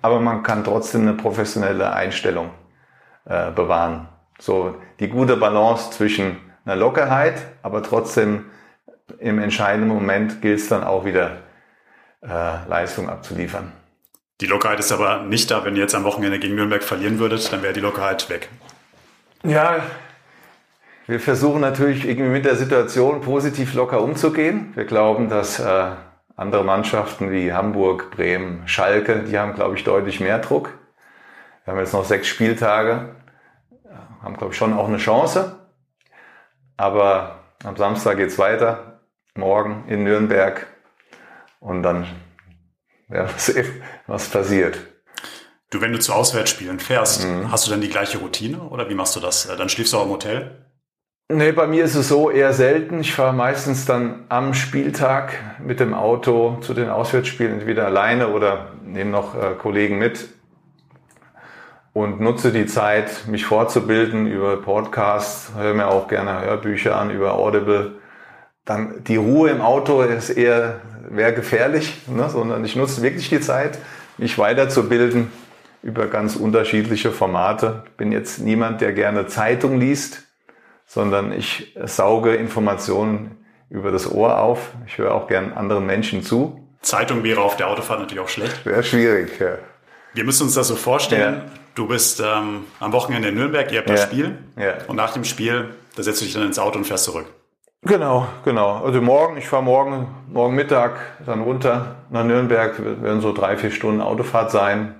aber 0.00 0.20
man 0.20 0.42
kann 0.42 0.64
trotzdem 0.64 1.02
eine 1.02 1.14
professionelle 1.14 1.92
Einstellung 1.92 2.50
äh, 3.26 3.50
bewahren. 3.50 4.08
So 4.38 4.76
die 5.00 5.08
gute 5.08 5.36
Balance 5.36 5.90
zwischen 5.90 6.38
einer 6.64 6.76
Lockerheit, 6.76 7.42
aber 7.62 7.82
trotzdem 7.82 8.46
im 9.18 9.38
entscheidenden 9.38 9.88
Moment 9.88 10.40
gilt 10.40 10.60
es 10.60 10.68
dann 10.68 10.84
auch 10.84 11.04
wieder 11.04 11.38
äh, 12.22 12.68
Leistung 12.68 13.08
abzuliefern. 13.08 13.72
Die 14.40 14.46
Lockerheit 14.46 14.78
ist 14.78 14.92
aber 14.92 15.22
nicht 15.22 15.50
da, 15.50 15.64
wenn 15.64 15.74
ihr 15.74 15.82
jetzt 15.82 15.94
am 15.94 16.04
Wochenende 16.04 16.38
gegen 16.38 16.54
Nürnberg 16.54 16.82
verlieren 16.82 17.18
würdet, 17.18 17.52
dann 17.52 17.62
wäre 17.62 17.74
die 17.74 17.80
Lockerheit 17.80 18.30
weg. 18.30 18.48
Ja, 19.42 19.82
wir 21.06 21.20
versuchen 21.20 21.60
natürlich 21.60 22.06
irgendwie 22.06 22.30
mit 22.30 22.44
der 22.44 22.56
Situation 22.56 23.20
positiv 23.20 23.74
locker 23.74 24.02
umzugehen. 24.02 24.72
Wir 24.74 24.84
glauben, 24.84 25.28
dass 25.28 25.58
äh, 25.58 25.90
andere 26.36 26.64
Mannschaften 26.64 27.30
wie 27.30 27.52
Hamburg, 27.52 28.10
Bremen, 28.10 28.66
Schalke, 28.66 29.24
die 29.24 29.38
haben, 29.38 29.54
glaube 29.54 29.76
ich, 29.76 29.84
deutlich 29.84 30.20
mehr 30.20 30.38
Druck. 30.38 30.70
Wir 31.64 31.72
haben 31.72 31.80
jetzt 31.80 31.92
noch 31.92 32.04
sechs 32.04 32.28
Spieltage, 32.28 33.14
haben, 34.22 34.36
glaube 34.36 34.52
ich, 34.52 34.58
schon 34.58 34.72
auch 34.72 34.88
eine 34.88 34.98
Chance. 34.98 35.56
Aber 36.76 37.40
am 37.64 37.76
Samstag 37.76 38.16
geht's 38.16 38.38
weiter, 38.38 39.00
morgen 39.34 39.84
in 39.86 40.04
Nürnberg 40.04 40.66
und 41.58 41.82
dann 41.82 42.06
wir 43.08 43.28
sehen, 43.36 43.82
was 44.06 44.28
passiert. 44.28 44.78
Du, 45.70 45.80
wenn 45.80 45.92
du 45.92 46.00
zu 46.00 46.12
Auswärtsspielen 46.12 46.80
fährst, 46.80 47.24
mhm. 47.24 47.52
hast 47.52 47.66
du 47.66 47.70
dann 47.70 47.80
die 47.80 47.90
gleiche 47.90 48.18
Routine 48.18 48.62
oder 48.62 48.88
wie 48.88 48.94
machst 48.94 49.14
du 49.14 49.20
das? 49.20 49.46
Dann 49.46 49.68
schläfst 49.68 49.92
du 49.92 49.98
auch 49.98 50.04
im 50.04 50.10
Hotel? 50.10 50.66
Nee, 51.32 51.52
bei 51.52 51.68
mir 51.68 51.84
ist 51.84 51.94
es 51.94 52.08
so 52.08 52.28
eher 52.28 52.52
selten. 52.52 52.98
Ich 52.98 53.14
fahre 53.14 53.32
meistens 53.32 53.86
dann 53.86 54.24
am 54.28 54.52
Spieltag 54.52 55.38
mit 55.64 55.78
dem 55.78 55.94
Auto 55.94 56.58
zu 56.60 56.74
den 56.74 56.88
Auswärtsspielen, 56.88 57.60
entweder 57.60 57.86
alleine 57.86 58.30
oder 58.30 58.70
nehme 58.84 59.12
noch 59.12 59.36
äh, 59.36 59.54
Kollegen 59.56 59.98
mit 59.98 60.26
und 61.92 62.20
nutze 62.20 62.50
die 62.50 62.66
Zeit, 62.66 63.28
mich 63.28 63.44
fortzubilden 63.46 64.26
über 64.26 64.56
Podcasts, 64.56 65.52
höre 65.56 65.74
mir 65.74 65.86
auch 65.86 66.08
gerne 66.08 66.40
Hörbücher 66.40 66.96
an 66.98 67.12
über 67.12 67.34
Audible. 67.34 67.92
Dann 68.64 69.04
die 69.04 69.14
Ruhe 69.14 69.50
im 69.50 69.60
Auto 69.60 70.02
ist 70.02 70.30
eher, 70.30 70.80
wäre 71.08 71.32
gefährlich, 71.32 72.08
ne? 72.08 72.28
sondern 72.28 72.64
ich 72.64 72.74
nutze 72.74 73.02
wirklich 73.02 73.28
die 73.28 73.40
Zeit, 73.40 73.78
mich 74.18 74.36
weiterzubilden 74.36 75.30
über 75.84 76.08
ganz 76.08 76.34
unterschiedliche 76.34 77.12
Formate. 77.12 77.84
Bin 77.96 78.10
jetzt 78.10 78.40
niemand, 78.40 78.80
der 78.80 78.92
gerne 78.92 79.28
Zeitung 79.28 79.78
liest 79.78 80.24
sondern 80.90 81.30
ich 81.30 81.72
sauge 81.84 82.34
Informationen 82.34 83.36
über 83.68 83.92
das 83.92 84.10
Ohr 84.10 84.40
auf. 84.40 84.72
Ich 84.88 84.98
höre 84.98 85.14
auch 85.14 85.28
gern 85.28 85.52
anderen 85.52 85.86
Menschen 85.86 86.24
zu. 86.24 86.66
Zeitung 86.82 87.22
wäre 87.22 87.42
auf 87.42 87.56
der 87.56 87.68
Autofahrt 87.68 88.00
natürlich 88.00 88.24
auch 88.24 88.28
schlecht. 88.28 88.66
Wäre 88.66 88.82
schwierig, 88.82 89.38
ja. 89.38 89.58
Wir 90.14 90.24
müssen 90.24 90.42
uns 90.44 90.54
das 90.54 90.66
so 90.66 90.74
vorstellen. 90.74 91.34
Ja. 91.34 91.52
Du 91.76 91.86
bist 91.86 92.18
ähm, 92.18 92.64
am 92.80 92.92
Wochenende 92.92 93.28
in 93.28 93.36
Nürnberg, 93.36 93.70
ihr 93.70 93.78
habt 93.78 93.88
das 93.88 94.02
Spiel. 94.02 94.36
Ja. 94.56 94.78
Und 94.88 94.96
nach 94.96 95.12
dem 95.12 95.22
Spiel, 95.22 95.76
da 95.94 96.02
setzt 96.02 96.22
du 96.22 96.24
dich 96.24 96.34
dann 96.34 96.42
ins 96.42 96.58
Auto 96.58 96.76
und 96.76 96.84
fährst 96.84 97.04
zurück. 97.04 97.26
Genau, 97.82 98.26
genau. 98.44 98.84
Also 98.84 99.00
morgen, 99.00 99.36
ich 99.36 99.46
fahre 99.46 99.62
morgen, 99.62 100.08
morgen 100.28 100.56
Mittag 100.56 100.96
dann 101.24 101.40
runter 101.42 101.98
nach 102.10 102.24
Nürnberg. 102.24 102.84
Wir 102.84 103.00
werden 103.00 103.20
so 103.20 103.32
drei, 103.32 103.56
vier 103.56 103.70
Stunden 103.70 104.00
Autofahrt 104.00 104.50
sein. 104.50 104.96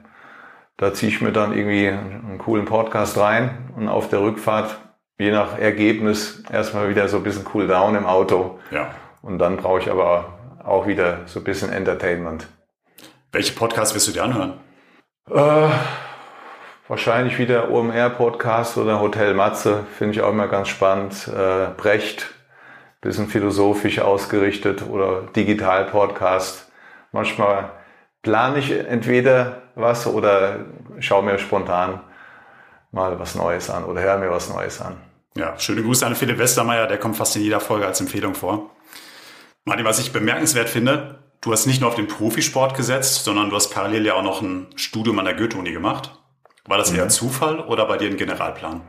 Da 0.77 0.95
ziehe 0.95 1.11
ich 1.11 1.21
mir 1.21 1.33
dann 1.33 1.53
irgendwie 1.53 1.89
einen 1.89 2.39
coolen 2.39 2.65
Podcast 2.65 3.19
rein 3.19 3.73
und 3.77 3.89
auf 3.89 4.09
der 4.09 4.21
Rückfahrt 4.21 4.79
je 5.21 5.31
nach 5.31 5.59
Ergebnis 5.59 6.43
erstmal 6.51 6.89
wieder 6.89 7.07
so 7.09 7.19
ein 7.19 7.23
bisschen 7.23 7.45
Cool 7.53 7.67
Down 7.67 7.95
im 7.95 8.07
Auto. 8.07 8.59
Ja. 8.71 8.95
Und 9.21 9.39
dann 9.39 9.59
brauche 9.59 9.79
ich 9.81 9.91
aber 9.91 10.39
auch 10.65 10.87
wieder 10.87 11.19
so 11.27 11.41
ein 11.41 11.45
bisschen 11.45 11.71
Entertainment. 11.71 12.47
Welche 13.31 13.53
Podcasts 13.53 13.95
wirst 13.95 14.09
du 14.09 14.13
dir 14.13 14.25
anhören? 14.25 14.55
Äh, 15.31 15.69
wahrscheinlich 16.89 17.39
wieder 17.39 17.71
OMR-Podcast 17.71 18.79
oder 18.79 18.99
Hotel 18.99 19.35
Matze, 19.35 19.85
finde 19.99 20.15
ich 20.15 20.23
auch 20.23 20.31
immer 20.31 20.49
ganz 20.49 20.69
spannend. 20.69 21.29
Äh, 21.29 21.67
Brecht, 21.77 22.33
bisschen 23.03 23.27
philosophisch 23.27 23.99
ausgerichtet 23.99 24.83
oder 24.89 25.25
Digital-Podcast. 25.37 26.73
Manchmal 27.13 27.73
plane 28.23 28.59
ich 28.59 28.71
entweder 28.73 29.61
was 29.75 30.07
oder 30.07 30.61
schaue 30.99 31.25
mir 31.25 31.39
spontan 31.39 32.01
mal 32.91 33.19
was 33.19 33.35
Neues 33.35 33.69
an 33.69 33.85
oder 33.85 34.01
höre 34.01 34.17
mir 34.17 34.31
was 34.31 34.49
Neues 34.49 34.81
an. 34.81 35.10
Ja, 35.37 35.59
schöne 35.59 35.83
Grüße 35.83 36.05
an 36.05 36.17
Philipp 36.17 36.39
Westermeier, 36.39 36.87
der 36.87 36.99
kommt 36.99 37.17
fast 37.17 37.37
in 37.37 37.43
jeder 37.43 37.61
Folge 37.61 37.87
als 37.87 38.01
Empfehlung 38.01 38.35
vor. 38.35 38.71
Martin, 39.65 39.85
was 39.85 40.01
ich 40.01 40.13
bemerkenswert 40.13 40.69
finde, 40.69 41.21
du 41.41 41.53
hast 41.53 41.67
nicht 41.67 41.81
nur 41.81 41.89
auf 41.89 41.95
den 41.95 42.09
Profisport 42.09 42.77
gesetzt, 42.77 43.25
sondern 43.25 43.51
du 43.51 43.57
hast 43.57 43.71
parallel 43.71 44.07
ja 44.07 44.15
auch 44.15 44.23
noch 44.23 44.43
ein 44.43 44.67
Studium 44.75 45.19
an 45.19 45.27
der 45.27 45.35
Goethe-Uni 45.35 45.73
gemacht. 45.73 46.11
War 46.67 46.79
das 46.79 46.93
eher 46.93 47.05
mhm. 47.05 47.11
Zufall 47.11 47.61
oder 47.61 47.87
bei 47.87 47.97
dir 47.97 48.11
ein 48.11 48.17
Generalplan? 48.17 48.83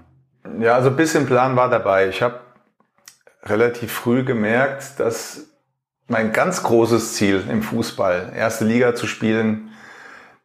Ja, 0.60 0.76
also 0.76 0.90
ein 0.90 0.96
bisschen 0.96 1.28
Plan 1.28 1.56
war 1.56 1.70
dabei. 1.70 2.10
Ich 2.10 2.22
habe 2.22 2.40
relativ 3.44 3.92
früh 3.92 4.24
gemerkt, 4.24 5.00
dass 5.00 5.48
mein 6.08 6.34
ganz 6.34 6.64
großes 6.64 7.14
Ziel 7.14 7.44
im 7.50 7.62
Fußball, 7.62 8.34
erste 8.36 8.66
Liga 8.66 8.96
zu 8.96 9.08
spielen, 9.08 9.71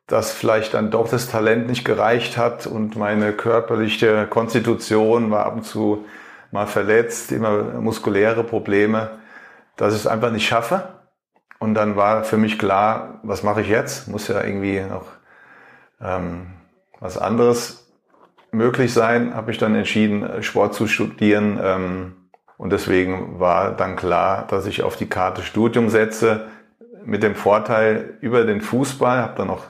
dass 0.06 0.32
vielleicht 0.32 0.74
dann 0.74 0.90
doch 0.90 1.08
das 1.08 1.28
Talent 1.28 1.66
nicht 1.66 1.84
gereicht 1.84 2.36
hat 2.36 2.66
und 2.66 2.96
meine 2.96 3.32
körperliche 3.32 4.26
Konstitution 4.28 5.30
war 5.30 5.46
ab 5.46 5.56
und 5.56 5.64
zu 5.64 6.04
mal 6.52 6.66
verletzt, 6.66 7.32
immer 7.32 7.64
muskuläre 7.80 8.44
Probleme, 8.44 9.10
dass 9.76 9.94
ich 9.94 10.00
es 10.00 10.06
einfach 10.06 10.30
nicht 10.30 10.46
schaffe. 10.46 10.88
Und 11.58 11.74
dann 11.74 11.96
war 11.96 12.24
für 12.24 12.36
mich 12.36 12.58
klar, 12.58 13.20
was 13.22 13.42
mache 13.42 13.62
ich 13.62 13.68
jetzt? 13.68 14.08
Muss 14.08 14.28
ja 14.28 14.42
irgendwie 14.42 14.80
noch 14.80 15.06
ähm, 16.00 16.48
was 17.00 17.18
anderes 17.18 17.90
möglich 18.52 18.92
sein. 18.92 19.34
Habe 19.34 19.50
ich 19.50 19.58
dann 19.58 19.74
entschieden, 19.74 20.42
Sport 20.42 20.74
zu 20.74 20.86
studieren. 20.86 21.58
Ähm, 21.62 22.16
und 22.58 22.70
deswegen 22.70 23.40
war 23.40 23.72
dann 23.72 23.96
klar, 23.96 24.46
dass 24.48 24.66
ich 24.66 24.82
auf 24.82 24.96
die 24.96 25.08
Karte 25.08 25.42
Studium 25.42 25.88
setze, 25.90 26.46
mit 27.04 27.22
dem 27.22 27.34
Vorteil 27.34 28.18
über 28.20 28.44
den 28.44 28.60
Fußball, 28.60 29.22
habe 29.22 29.34
dann 29.36 29.46
noch 29.48 29.64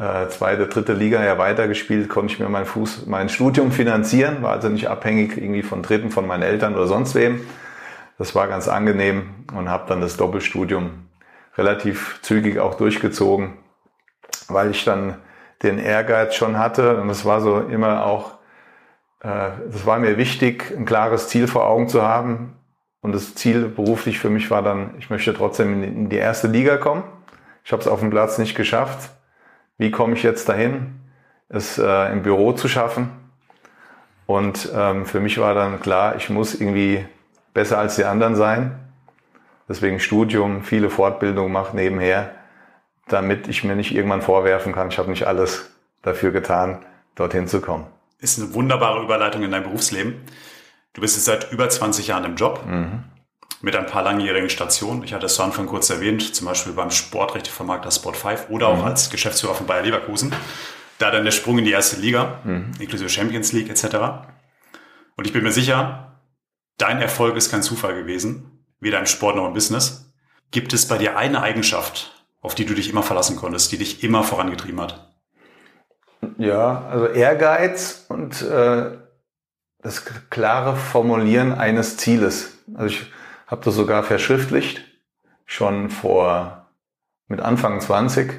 äh, 0.00 0.28
zweite, 0.28 0.66
dritte 0.66 0.92
Liga 0.92 1.22
ja 1.24 1.38
weitergespielt, 1.38 2.08
konnte 2.08 2.32
ich 2.32 2.40
mir 2.40 2.48
mein, 2.48 2.66
Fuß, 2.66 3.06
mein 3.06 3.28
Studium 3.28 3.72
finanzieren, 3.72 4.42
war 4.42 4.52
also 4.52 4.68
nicht 4.68 4.88
abhängig 4.88 5.36
irgendwie 5.36 5.62
von 5.62 5.82
Dritten, 5.82 6.10
von 6.10 6.26
meinen 6.26 6.42
Eltern 6.42 6.74
oder 6.74 6.86
sonst 6.86 7.14
wem. 7.14 7.40
Das 8.18 8.34
war 8.34 8.46
ganz 8.48 8.68
angenehm 8.68 9.46
und 9.54 9.68
habe 9.68 9.84
dann 9.88 10.00
das 10.00 10.16
Doppelstudium 10.16 11.08
relativ 11.56 12.20
zügig 12.22 12.58
auch 12.58 12.74
durchgezogen, 12.74 13.54
weil 14.48 14.70
ich 14.70 14.84
dann 14.84 15.16
den 15.62 15.78
Ehrgeiz 15.78 16.34
schon 16.34 16.58
hatte 16.58 17.00
und 17.00 17.08
es 17.10 17.24
war 17.24 17.40
so 17.40 17.60
immer 17.60 18.04
auch, 18.04 18.32
äh, 19.20 19.50
das 19.70 19.86
war 19.86 19.98
mir 19.98 20.16
wichtig, 20.16 20.72
ein 20.76 20.84
klares 20.84 21.28
Ziel 21.28 21.46
vor 21.46 21.66
Augen 21.66 21.88
zu 21.88 22.02
haben 22.02 22.54
und 23.00 23.14
das 23.14 23.34
Ziel 23.34 23.68
beruflich 23.68 24.18
für 24.18 24.30
mich 24.30 24.50
war 24.50 24.62
dann, 24.62 24.94
ich 24.98 25.10
möchte 25.10 25.34
trotzdem 25.34 25.82
in 25.82 26.08
die 26.08 26.16
erste 26.16 26.48
Liga 26.48 26.76
kommen. 26.76 27.04
Ich 27.64 27.72
habe 27.72 27.80
es 27.80 27.88
auf 27.88 28.00
dem 28.00 28.10
Platz 28.10 28.38
nicht 28.38 28.54
geschafft, 28.54 29.10
wie 29.78 29.90
komme 29.90 30.14
ich 30.14 30.22
jetzt 30.22 30.48
dahin, 30.48 31.00
es 31.48 31.78
äh, 31.78 32.12
im 32.12 32.22
Büro 32.22 32.52
zu 32.52 32.68
schaffen. 32.68 33.10
Und 34.26 34.70
ähm, 34.74 35.06
für 35.06 35.20
mich 35.20 35.38
war 35.38 35.54
dann 35.54 35.80
klar, 35.80 36.16
ich 36.16 36.30
muss 36.30 36.54
irgendwie 36.54 37.04
besser 37.52 37.78
als 37.78 37.96
die 37.96 38.04
anderen 38.04 38.36
sein. 38.36 38.78
Deswegen 39.68 40.00
Studium, 40.00 40.62
viele 40.62 40.90
Fortbildungen 40.90 41.52
mache 41.52 41.76
nebenher, 41.76 42.34
damit 43.08 43.48
ich 43.48 43.64
mir 43.64 43.76
nicht 43.76 43.94
irgendwann 43.94 44.22
vorwerfen 44.22 44.72
kann, 44.72 44.88
ich 44.88 44.98
habe 44.98 45.10
nicht 45.10 45.26
alles 45.26 45.70
dafür 46.02 46.32
getan, 46.32 46.84
dorthin 47.14 47.48
zu 47.48 47.60
kommen. 47.60 47.86
Ist 48.18 48.40
eine 48.40 48.54
wunderbare 48.54 49.02
Überleitung 49.02 49.42
in 49.42 49.50
dein 49.50 49.62
Berufsleben. 49.62 50.22
Du 50.94 51.00
bist 51.00 51.16
jetzt 51.16 51.26
seit 51.26 51.52
über 51.52 51.68
20 51.68 52.06
Jahren 52.06 52.24
im 52.24 52.36
Job. 52.36 52.64
Mhm 52.66 53.04
mit 53.64 53.74
ein 53.76 53.86
paar 53.86 54.02
langjährigen 54.02 54.50
Stationen. 54.50 55.02
Ich 55.04 55.14
hatte 55.14 55.24
es 55.24 55.36
zu 55.36 55.42
Anfang 55.42 55.66
kurz 55.66 55.88
erwähnt, 55.88 56.34
zum 56.34 56.46
Beispiel 56.46 56.74
beim 56.74 56.90
Sportrechtevermarkter 56.90 57.90
Sport 57.90 58.16
5 58.18 58.50
oder 58.50 58.68
auch 58.68 58.76
mhm. 58.76 58.84
als 58.84 59.08
Geschäftsführer 59.08 59.54
von 59.54 59.66
Bayer 59.66 59.82
Leverkusen. 59.82 60.34
Da 60.98 61.10
dann 61.10 61.24
der 61.24 61.30
Sprung 61.30 61.58
in 61.58 61.64
die 61.64 61.72
erste 61.72 61.98
Liga, 61.98 62.40
mhm. 62.44 62.72
inklusive 62.78 63.08
Champions 63.08 63.52
League 63.52 63.70
etc. 63.70 63.96
Und 65.16 65.26
ich 65.26 65.32
bin 65.32 65.42
mir 65.42 65.50
sicher, 65.50 66.20
dein 66.76 67.00
Erfolg 67.00 67.36
ist 67.36 67.50
kein 67.50 67.62
Zufall 67.62 67.94
gewesen, 67.94 68.66
weder 68.80 68.98
im 68.98 69.06
Sport 69.06 69.36
noch 69.36 69.46
im 69.46 69.54
Business. 69.54 70.12
Gibt 70.50 70.74
es 70.74 70.86
bei 70.86 70.98
dir 70.98 71.16
eine 71.16 71.42
Eigenschaft, 71.42 72.12
auf 72.42 72.54
die 72.54 72.66
du 72.66 72.74
dich 72.74 72.90
immer 72.90 73.02
verlassen 73.02 73.36
konntest, 73.36 73.72
die 73.72 73.78
dich 73.78 74.04
immer 74.04 74.24
vorangetrieben 74.24 74.80
hat? 74.82 75.10
Ja, 76.36 76.86
also 76.86 77.06
Ehrgeiz 77.06 78.04
und 78.08 78.42
äh, 78.42 78.98
das 79.78 80.04
klare 80.28 80.76
Formulieren 80.76 81.52
eines 81.52 81.96
Zieles. 81.96 82.58
Also 82.74 82.86
ich 82.94 83.06
habe 83.54 83.64
das 83.64 83.76
sogar 83.76 84.02
verschriftlicht, 84.02 84.84
schon 85.46 85.88
vor 85.88 86.72
mit 87.28 87.40
Anfang 87.40 87.80
20, 87.80 88.32
äh, 88.32 88.34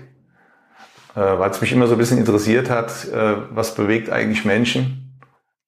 weil 1.15 1.49
es 1.49 1.62
mich 1.62 1.71
immer 1.71 1.88
so 1.88 1.93
ein 1.93 1.97
bisschen 1.97 2.17
interessiert 2.17 2.69
hat, 2.69 3.08
äh, 3.08 3.38
was 3.49 3.75
bewegt 3.75 4.10
eigentlich 4.10 4.43
Menschen? 4.43 5.17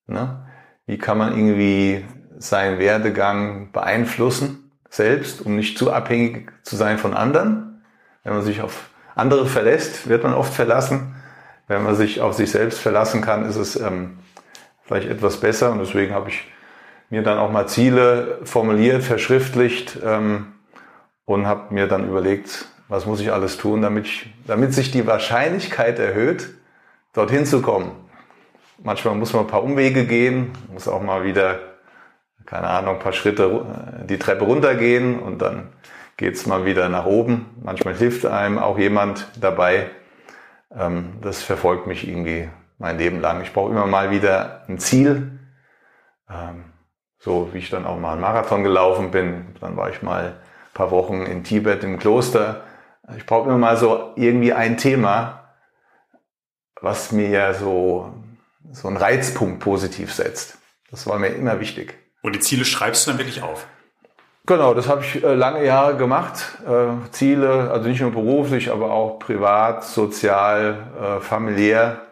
Ne? 0.06 0.46
Wie 0.84 0.98
kann 0.98 1.16
man 1.16 1.34
irgendwie 1.34 2.04
seinen 2.36 2.78
Werdegang 2.78 3.72
beeinflussen 3.72 4.70
selbst, 4.90 5.40
um 5.40 5.56
nicht 5.56 5.78
zu 5.78 5.90
abhängig 5.90 6.52
zu 6.62 6.76
sein 6.76 6.98
von 6.98 7.14
anderen? 7.14 7.82
Wenn 8.24 8.34
man 8.34 8.42
sich 8.42 8.60
auf 8.60 8.90
andere 9.14 9.46
verlässt, 9.46 10.10
wird 10.10 10.24
man 10.24 10.34
oft 10.34 10.52
verlassen. 10.52 11.14
Wenn 11.68 11.84
man 11.84 11.96
sich 11.96 12.20
auf 12.20 12.34
sich 12.34 12.50
selbst 12.50 12.80
verlassen 12.80 13.22
kann, 13.22 13.46
ist 13.46 13.56
es 13.56 13.76
ähm, 13.80 14.18
vielleicht 14.82 15.08
etwas 15.08 15.40
besser. 15.40 15.72
Und 15.72 15.78
deswegen 15.78 16.12
habe 16.12 16.28
ich 16.28 16.46
mir 17.10 17.22
dann 17.22 17.38
auch 17.38 17.50
mal 17.50 17.66
Ziele 17.66 18.40
formuliert, 18.44 19.02
verschriftlicht 19.02 19.98
ähm, 20.04 20.52
und 21.24 21.46
habe 21.46 21.72
mir 21.74 21.86
dann 21.86 22.08
überlegt, 22.08 22.66
was 22.88 23.06
muss 23.06 23.20
ich 23.20 23.32
alles 23.32 23.58
tun, 23.58 23.82
damit, 23.82 24.06
ich, 24.06 24.34
damit 24.46 24.74
sich 24.74 24.90
die 24.90 25.06
Wahrscheinlichkeit 25.06 25.98
erhöht, 25.98 26.50
dorthin 27.12 27.46
zu 27.46 27.62
kommen. 27.62 27.92
Manchmal 28.82 29.14
muss 29.14 29.32
man 29.32 29.44
ein 29.44 29.48
paar 29.48 29.62
Umwege 29.62 30.06
gehen, 30.06 30.52
muss 30.72 30.88
auch 30.88 31.02
mal 31.02 31.24
wieder, 31.24 31.58
keine 32.46 32.68
Ahnung, 32.68 32.94
ein 32.96 33.00
paar 33.00 33.12
Schritte 33.12 34.04
die 34.08 34.18
Treppe 34.18 34.44
runtergehen 34.44 35.18
und 35.18 35.42
dann 35.42 35.68
geht's 36.16 36.46
mal 36.46 36.64
wieder 36.64 36.88
nach 36.88 37.06
oben. 37.06 37.46
Manchmal 37.62 37.94
hilft 37.94 38.24
einem 38.24 38.58
auch 38.58 38.78
jemand 38.78 39.28
dabei. 39.40 39.90
Ähm, 40.74 41.14
das 41.22 41.42
verfolgt 41.42 41.86
mich 41.86 42.06
irgendwie 42.06 42.48
mein 42.78 42.98
Leben 42.98 43.20
lang. 43.20 43.42
Ich 43.42 43.52
brauche 43.52 43.70
immer 43.70 43.86
mal 43.86 44.10
wieder 44.10 44.64
ein 44.68 44.78
Ziel. 44.78 45.38
Ähm, 46.30 46.64
so 47.18 47.50
wie 47.52 47.58
ich 47.58 47.70
dann 47.70 47.84
auch 47.84 47.98
mal 47.98 48.12
einen 48.12 48.20
Marathon 48.20 48.62
gelaufen 48.64 49.10
bin, 49.10 49.54
dann 49.60 49.76
war 49.76 49.90
ich 49.90 50.02
mal 50.02 50.24
ein 50.24 50.74
paar 50.74 50.90
Wochen 50.90 51.22
in 51.22 51.44
Tibet 51.44 51.82
im 51.84 51.98
Kloster. 51.98 52.62
Ich 53.16 53.26
brauche 53.26 53.48
immer 53.48 53.58
mal 53.58 53.76
so 53.76 54.12
irgendwie 54.16 54.52
ein 54.52 54.76
Thema, 54.76 55.54
was 56.80 57.12
mir 57.12 57.54
so, 57.54 58.12
so 58.70 58.88
einen 58.88 58.96
Reizpunkt 58.96 59.60
positiv 59.60 60.12
setzt. 60.12 60.58
Das 60.90 61.06
war 61.06 61.18
mir 61.18 61.28
immer 61.28 61.60
wichtig. 61.60 61.98
Und 62.22 62.34
die 62.34 62.40
Ziele 62.40 62.64
schreibst 62.64 63.06
du 63.06 63.10
dann 63.10 63.18
wirklich 63.18 63.42
auf? 63.42 63.66
Genau, 64.46 64.72
das 64.72 64.88
habe 64.88 65.02
ich 65.02 65.22
äh, 65.22 65.34
lange 65.34 65.64
Jahre 65.64 65.96
gemacht. 65.96 66.58
Äh, 66.66 67.10
Ziele, 67.10 67.70
also 67.70 67.86
nicht 67.86 68.00
nur 68.00 68.12
beruflich, 68.12 68.70
aber 68.70 68.90
auch 68.92 69.18
privat, 69.18 69.84
sozial, 69.84 70.86
äh, 70.98 71.20
familiär, 71.20 72.06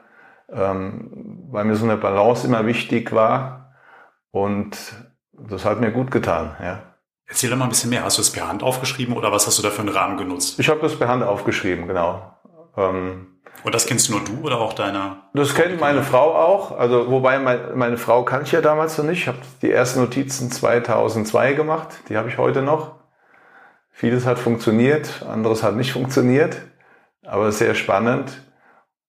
ähm, 0.52 1.46
weil 1.50 1.64
mir 1.64 1.76
so 1.76 1.84
eine 1.84 1.96
Balance 1.96 2.46
immer 2.46 2.66
wichtig 2.66 3.12
war. 3.12 3.65
Und 4.36 4.76
das 5.32 5.64
hat 5.64 5.80
mir 5.80 5.90
gut 5.92 6.10
getan, 6.10 6.56
ja. 6.62 6.82
Erzähl 7.26 7.48
doch 7.48 7.56
mal 7.56 7.64
ein 7.64 7.70
bisschen 7.70 7.88
mehr. 7.88 8.04
Hast 8.04 8.18
du 8.18 8.20
es 8.20 8.30
per 8.30 8.46
Hand 8.46 8.62
aufgeschrieben 8.62 9.16
oder 9.16 9.32
was 9.32 9.46
hast 9.46 9.58
du 9.58 9.62
da 9.62 9.70
für 9.70 9.80
einen 9.80 9.88
Rahmen 9.88 10.18
genutzt? 10.18 10.60
Ich 10.60 10.68
habe 10.68 10.80
das 10.80 10.94
per 10.98 11.08
Hand 11.08 11.22
aufgeschrieben, 11.22 11.88
genau. 11.88 12.34
Ähm, 12.76 13.38
und 13.64 13.74
das 13.74 13.86
kennst 13.86 14.10
nur 14.10 14.20
du 14.20 14.42
oder 14.42 14.60
auch 14.60 14.74
deine? 14.74 15.22
Das 15.32 15.54
kennt 15.54 15.80
meine 15.80 16.02
Frau 16.02 16.34
auch. 16.34 16.78
Also 16.78 17.10
wobei 17.10 17.38
meine, 17.38 17.72
meine 17.74 17.96
Frau 17.96 18.24
kann 18.24 18.42
ich 18.42 18.52
ja 18.52 18.60
damals 18.60 18.98
noch 18.98 19.06
nicht. 19.06 19.22
Ich 19.22 19.28
habe 19.28 19.38
die 19.62 19.72
ersten 19.72 20.00
Notizen 20.00 20.50
2002 20.50 21.54
gemacht. 21.54 21.88
Die 22.10 22.18
habe 22.18 22.28
ich 22.28 22.36
heute 22.36 22.60
noch. 22.60 22.96
Vieles 23.90 24.26
hat 24.26 24.38
funktioniert, 24.38 25.24
anderes 25.26 25.62
hat 25.62 25.76
nicht 25.76 25.94
funktioniert, 25.94 26.60
aber 27.24 27.52
sehr 27.52 27.74
spannend. 27.74 28.42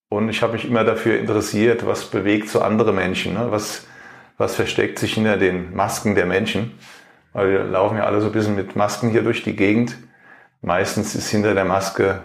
Und 0.08 0.30
ich 0.30 0.40
habe 0.40 0.54
mich 0.54 0.64
immer 0.64 0.84
dafür 0.84 1.18
interessiert, 1.18 1.86
was 1.86 2.06
bewegt 2.06 2.48
so 2.48 2.62
andere 2.62 2.94
Menschen, 2.94 3.34
ne? 3.34 3.48
was 3.50 3.86
was 4.38 4.54
versteckt 4.54 4.98
sich 4.98 5.14
hinter 5.14 5.36
den 5.36 5.74
Masken 5.74 6.14
der 6.14 6.26
Menschen. 6.26 6.78
Weil 7.32 7.50
wir 7.50 7.64
laufen 7.64 7.98
ja 7.98 8.04
alle 8.04 8.20
so 8.20 8.28
ein 8.28 8.32
bisschen 8.32 8.54
mit 8.54 8.76
Masken 8.76 9.10
hier 9.10 9.22
durch 9.22 9.42
die 9.42 9.56
Gegend. 9.56 9.96
Meistens 10.62 11.14
ist 11.14 11.28
hinter 11.28 11.54
der 11.54 11.64
Maske, 11.64 12.22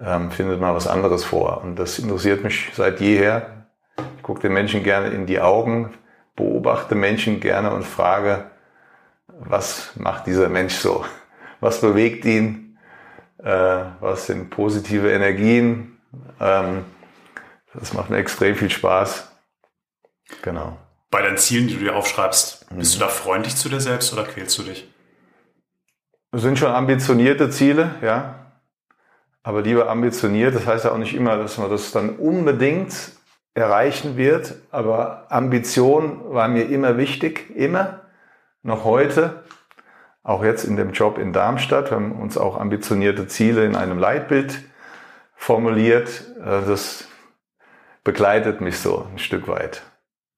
ähm, 0.00 0.30
findet 0.30 0.60
man 0.60 0.74
was 0.74 0.86
anderes 0.86 1.24
vor. 1.24 1.62
Und 1.62 1.76
das 1.76 1.98
interessiert 1.98 2.42
mich 2.42 2.70
seit 2.74 3.00
jeher. 3.00 3.66
Ich 4.16 4.22
gucke 4.22 4.40
den 4.40 4.52
Menschen 4.52 4.82
gerne 4.82 5.08
in 5.08 5.26
die 5.26 5.40
Augen, 5.40 5.92
beobachte 6.36 6.94
Menschen 6.94 7.40
gerne 7.40 7.72
und 7.72 7.84
frage, 7.84 8.50
was 9.26 9.94
macht 9.96 10.26
dieser 10.26 10.48
Mensch 10.48 10.74
so? 10.74 11.04
Was 11.60 11.80
bewegt 11.80 12.24
ihn? 12.24 12.78
Äh, 13.38 13.84
was 14.00 14.26
sind 14.26 14.50
positive 14.50 15.10
Energien? 15.10 15.98
Ähm, 16.40 16.84
das 17.74 17.92
macht 17.92 18.10
mir 18.10 18.18
extrem 18.18 18.56
viel 18.56 18.70
Spaß. 18.70 19.30
Genau. 20.42 20.78
Bei 21.10 21.22
deinen 21.22 21.38
Zielen, 21.38 21.66
die 21.66 21.74
du 21.74 21.80
dir 21.80 21.96
aufschreibst, 21.96 22.66
bist 22.70 22.94
du 22.94 23.00
da 23.00 23.08
freundlich 23.08 23.56
zu 23.56 23.68
dir 23.68 23.80
selbst 23.80 24.12
oder 24.12 24.24
quälst 24.24 24.56
du 24.58 24.62
dich? 24.62 24.88
Das 26.30 26.42
sind 26.42 26.58
schon 26.58 26.70
ambitionierte 26.70 27.50
Ziele, 27.50 27.96
ja. 28.00 28.52
Aber 29.42 29.62
lieber 29.62 29.90
ambitioniert, 29.90 30.54
das 30.54 30.66
heißt 30.66 30.84
ja 30.84 30.92
auch 30.92 30.98
nicht 30.98 31.14
immer, 31.14 31.36
dass 31.36 31.58
man 31.58 31.68
das 31.68 31.90
dann 31.90 32.16
unbedingt 32.16 32.94
erreichen 33.54 34.16
wird. 34.16 34.54
Aber 34.70 35.26
Ambition 35.30 36.32
war 36.32 36.46
mir 36.46 36.68
immer 36.68 36.96
wichtig, 36.96 37.50
immer, 37.56 38.02
noch 38.62 38.84
heute. 38.84 39.42
Auch 40.22 40.44
jetzt 40.44 40.64
in 40.64 40.76
dem 40.76 40.92
Job 40.92 41.18
in 41.18 41.32
Darmstadt. 41.32 41.90
Wir 41.90 41.96
haben 41.96 42.20
uns 42.20 42.38
auch 42.38 42.60
ambitionierte 42.60 43.26
Ziele 43.26 43.64
in 43.64 43.74
einem 43.74 43.98
Leitbild 43.98 44.62
formuliert. 45.34 46.08
Äh, 46.38 46.66
das 46.66 47.08
begleitet 48.04 48.60
mich 48.60 48.78
so 48.78 49.08
ein 49.10 49.18
Stück 49.18 49.48
weit. 49.48 49.82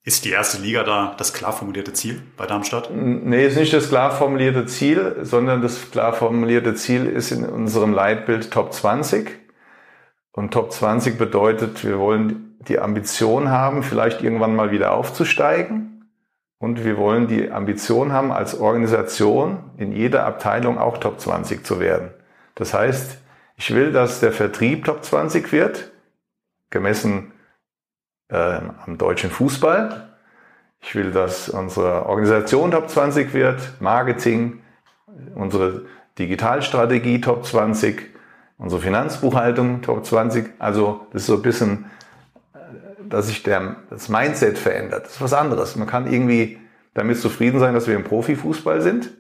Ist 0.05 0.25
die 0.25 0.31
erste 0.31 0.61
Liga 0.61 0.83
da 0.83 1.15
das 1.17 1.33
klar 1.33 1.53
formulierte 1.53 1.93
Ziel 1.93 2.23
bei 2.37 2.47
Darmstadt? 2.47 2.91
Nee, 2.93 3.47
ist 3.47 3.57
nicht 3.57 3.73
das 3.73 3.89
klar 3.89 4.11
formulierte 4.11 4.67
Ziel, 4.67 5.19
sondern 5.23 5.63
das 5.63 5.93
klar 5.93 6.13
formulierte 6.13 6.75
Ziel 6.75 7.07
ist 7.07 7.31
in 7.31 7.45
unserem 7.45 7.93
Leitbild 7.93 8.51
Top 8.51 8.73
20. 8.73 9.31
Und 10.33 10.53
Top 10.53 10.73
20 10.73 11.19
bedeutet, 11.19 11.85
wir 11.85 12.01
wollen 12.01 12.57
die 12.67 12.81
Ambition 12.81 13.51
haben, 13.51 13.85
vielleicht 13.85 14.23
irgendwann 14.23 14.57
mal 14.57 14.73
wieder 14.73 14.93
aufzusteigen. 14.93 16.11
Und 16.59 16.85
wir 16.85 16.97
wollen 16.97 17.29
die 17.29 17.51
Ambition 17.51 18.13
haben, 18.13 18.33
als 18.33 18.59
Organisation 18.59 19.71
in 19.77 19.93
jeder 19.93 20.27
Abteilung 20.27 20.79
auch 20.79 20.99
Top 20.99 21.21
20 21.21 21.65
zu 21.65 21.79
werden. 21.79 22.11
Das 22.57 22.75
heißt, 22.75 23.19
ich 23.57 23.75
will, 23.75 23.93
dass 23.93 24.21
der 24.21 24.33
Vertrieb 24.33 24.85
Top 24.85 25.05
20 25.05 25.53
wird, 25.53 25.93
gemessen 26.71 27.32
äh, 28.33 28.61
am 28.87 28.99
deutschen 28.99 29.31
Fußball. 29.31 30.09
Ich 30.81 30.95
will, 30.95 31.13
dass 31.13 31.49
unsere 31.49 32.07
Organisation 32.07 32.71
Top 32.71 32.89
20 32.89 33.35
wird, 33.35 33.61
Marketing, 33.81 34.61
unsere 35.35 35.83
Digitalstrategie 36.19 37.21
Top 37.21 37.45
20, 37.47 38.11
unsere 38.59 38.81
Finanzbuchhaltung 38.81 39.83
Top 39.83 40.05
20. 40.05 40.55
Also 40.59 41.07
das 41.13 41.23
ist 41.23 41.27
so 41.27 41.35
ein 41.35 41.43
bisschen, 41.43 41.91
äh, 42.55 42.59
dass 43.09 43.29
sich 43.29 43.43
der, 43.43 43.77
das 43.91 44.09
Mindset 44.09 44.59
verändert. 44.59 45.05
Das 45.05 45.13
ist 45.13 45.21
was 45.21 45.35
anderes. 45.35 45.77
Man 45.77 45.87
kann 45.87 46.11
irgendwie 46.11 46.59
damit 46.95 47.19
zufrieden 47.19 47.61
sein, 47.61 47.75
dass 47.75 47.87
wir 47.87 47.95
im 47.95 48.05
Profifußball 48.05 48.81
sind. 48.81 49.11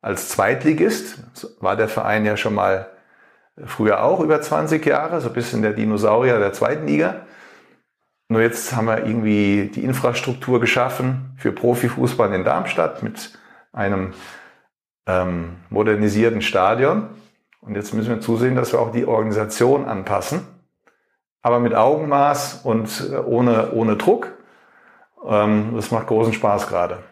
Als 0.00 0.28
Zweitligist 0.28 1.18
war 1.60 1.76
der 1.76 1.88
Verein 1.88 2.24
ja 2.24 2.36
schon 2.36 2.54
mal 2.54 2.88
früher 3.64 4.02
auch 4.02 4.20
über 4.20 4.40
20 4.40 4.84
Jahre, 4.84 5.20
so 5.20 5.28
ein 5.28 5.34
bisschen 5.34 5.62
der 5.62 5.72
Dinosaurier 5.72 6.38
der 6.40 6.52
zweiten 6.52 6.86
Liga. 6.86 7.26
Nur 8.32 8.40
jetzt 8.40 8.74
haben 8.74 8.86
wir 8.86 9.04
irgendwie 9.04 9.70
die 9.74 9.84
Infrastruktur 9.84 10.58
geschaffen 10.58 11.34
für 11.36 11.52
Profifußball 11.52 12.32
in 12.32 12.44
Darmstadt 12.44 13.02
mit 13.02 13.38
einem 13.74 14.14
ähm, 15.06 15.56
modernisierten 15.68 16.40
Stadion. 16.40 17.10
Und 17.60 17.74
jetzt 17.74 17.92
müssen 17.92 18.08
wir 18.08 18.20
zusehen, 18.22 18.56
dass 18.56 18.72
wir 18.72 18.80
auch 18.80 18.90
die 18.90 19.04
Organisation 19.04 19.84
anpassen, 19.84 20.46
aber 21.42 21.60
mit 21.60 21.74
Augenmaß 21.74 22.62
und 22.64 23.10
äh, 23.12 23.16
ohne, 23.16 23.72
ohne 23.72 23.96
Druck. 23.96 24.32
Ähm, 25.28 25.72
das 25.76 25.90
macht 25.90 26.06
großen 26.06 26.32
Spaß 26.32 26.68
gerade. 26.68 27.02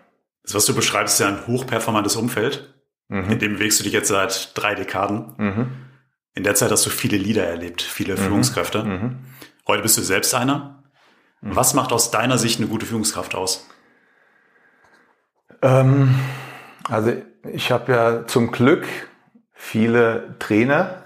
Das, 0.42 0.54
was 0.54 0.64
du 0.64 0.74
beschreibst, 0.74 1.20
ist 1.20 1.20
ja 1.20 1.28
ein 1.28 1.46
hochperformantes 1.46 2.16
Umfeld. 2.16 2.74
Mhm. 3.08 3.32
In 3.32 3.38
dem 3.38 3.54
bewegst 3.56 3.78
du 3.78 3.84
dich 3.84 3.92
jetzt 3.92 4.08
seit 4.08 4.52
drei 4.54 4.74
Dekaden. 4.74 5.34
Mhm. 5.36 5.66
In 6.32 6.44
der 6.44 6.54
Zeit 6.54 6.70
hast 6.70 6.86
du 6.86 6.90
viele 6.90 7.18
Leader 7.18 7.46
erlebt, 7.46 7.82
viele 7.82 8.14
mhm. 8.14 8.20
Führungskräfte. 8.20 8.84
Mhm. 8.84 9.18
Heute 9.68 9.82
bist 9.82 9.98
du 9.98 10.00
selbst 10.00 10.34
einer. 10.34 10.79
Mhm. 11.40 11.56
Was 11.56 11.74
macht 11.74 11.92
aus 11.92 12.10
deiner 12.10 12.38
Sicht 12.38 12.60
eine 12.60 12.68
gute 12.68 12.86
Führungskraft 12.86 13.34
aus? 13.34 13.66
Ähm, 15.62 16.14
also 16.88 17.12
ich 17.52 17.70
habe 17.72 17.92
ja 17.92 18.26
zum 18.26 18.50
Glück 18.50 18.86
viele 19.52 20.36
Trainer 20.38 21.04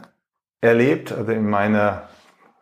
erlebt. 0.60 1.12
Also 1.12 1.32
in 1.32 1.48
meiner 1.48 2.08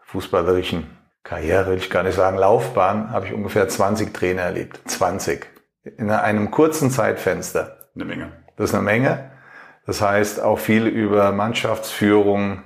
fußballerischen 0.02 0.86
Karriere, 1.22 1.70
will 1.70 1.78
ich 1.78 1.90
gar 1.90 2.02
nicht 2.02 2.16
sagen, 2.16 2.36
Laufbahn, 2.36 3.10
habe 3.10 3.26
ich 3.26 3.32
ungefähr 3.32 3.68
20 3.68 4.12
Trainer 4.12 4.42
erlebt. 4.42 4.80
20. 4.86 5.46
In 5.84 6.10
einem 6.10 6.50
kurzen 6.50 6.90
Zeitfenster. 6.90 7.88
Eine 7.94 8.04
Menge. 8.04 8.32
Das 8.56 8.70
ist 8.70 8.74
eine 8.74 8.84
Menge. 8.84 9.30
Das 9.86 10.00
heißt 10.00 10.40
auch 10.40 10.58
viel 10.58 10.86
über 10.86 11.32
Mannschaftsführung, 11.32 12.62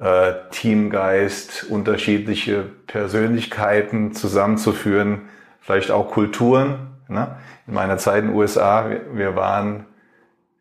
äh, 0.00 0.32
Teamgeist, 0.50 1.64
unterschiedliche 1.68 2.64
Persönlichkeiten 2.86 4.14
zusammenzuführen, 4.14 5.28
vielleicht 5.60 5.90
auch 5.90 6.10
Kulturen. 6.10 6.88
Ne? 7.08 7.36
In 7.66 7.74
meiner 7.74 7.98
Zeit 7.98 8.22
in 8.22 8.28
den 8.28 8.36
USA, 8.36 8.88
wir, 8.88 9.02
wir 9.12 9.36
waren, 9.36 9.84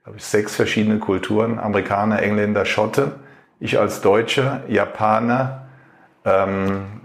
glaube 0.04 0.18
ich, 0.18 0.26
sechs 0.26 0.56
verschiedene 0.56 1.00
Kulturen, 1.00 1.58
Amerikaner, 1.58 2.22
Engländer, 2.22 2.66
Schotte, 2.66 3.14
ich 3.62 3.80
als 3.80 4.02
Deutscher, 4.02 4.62
Japaner, 4.68 5.68
ähm, 6.26 7.02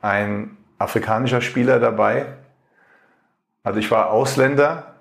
ein 0.00 0.56
afrikanischer 0.78 1.40
Spieler 1.40 1.80
dabei. 1.80 2.26
Also 3.64 3.80
ich 3.80 3.90
war 3.90 4.10
Ausländer 4.10 4.94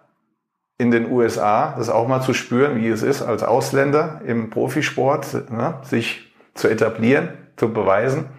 in 0.80 0.90
den 0.90 1.12
USA, 1.12 1.76
das 1.78 1.90
auch 1.90 2.08
mal 2.08 2.22
zu 2.22 2.34
spüren, 2.34 2.78
wie 2.78 2.88
es 2.88 3.04
ist, 3.04 3.22
als 3.22 3.44
Ausländer 3.44 4.22
im 4.26 4.50
Profisport, 4.50 5.52
ne, 5.52 5.76
sich 5.84 6.27
zu 6.58 6.68
etablieren, 6.68 7.30
zu 7.56 7.74
beweisen. 7.74 8.30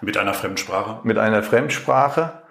Mit 0.00 0.16
einer 0.16 0.34
Fremdsprache? 0.34 1.00
Mit 1.02 1.18
einer 1.18 1.42
Fremdsprache. 1.42 2.42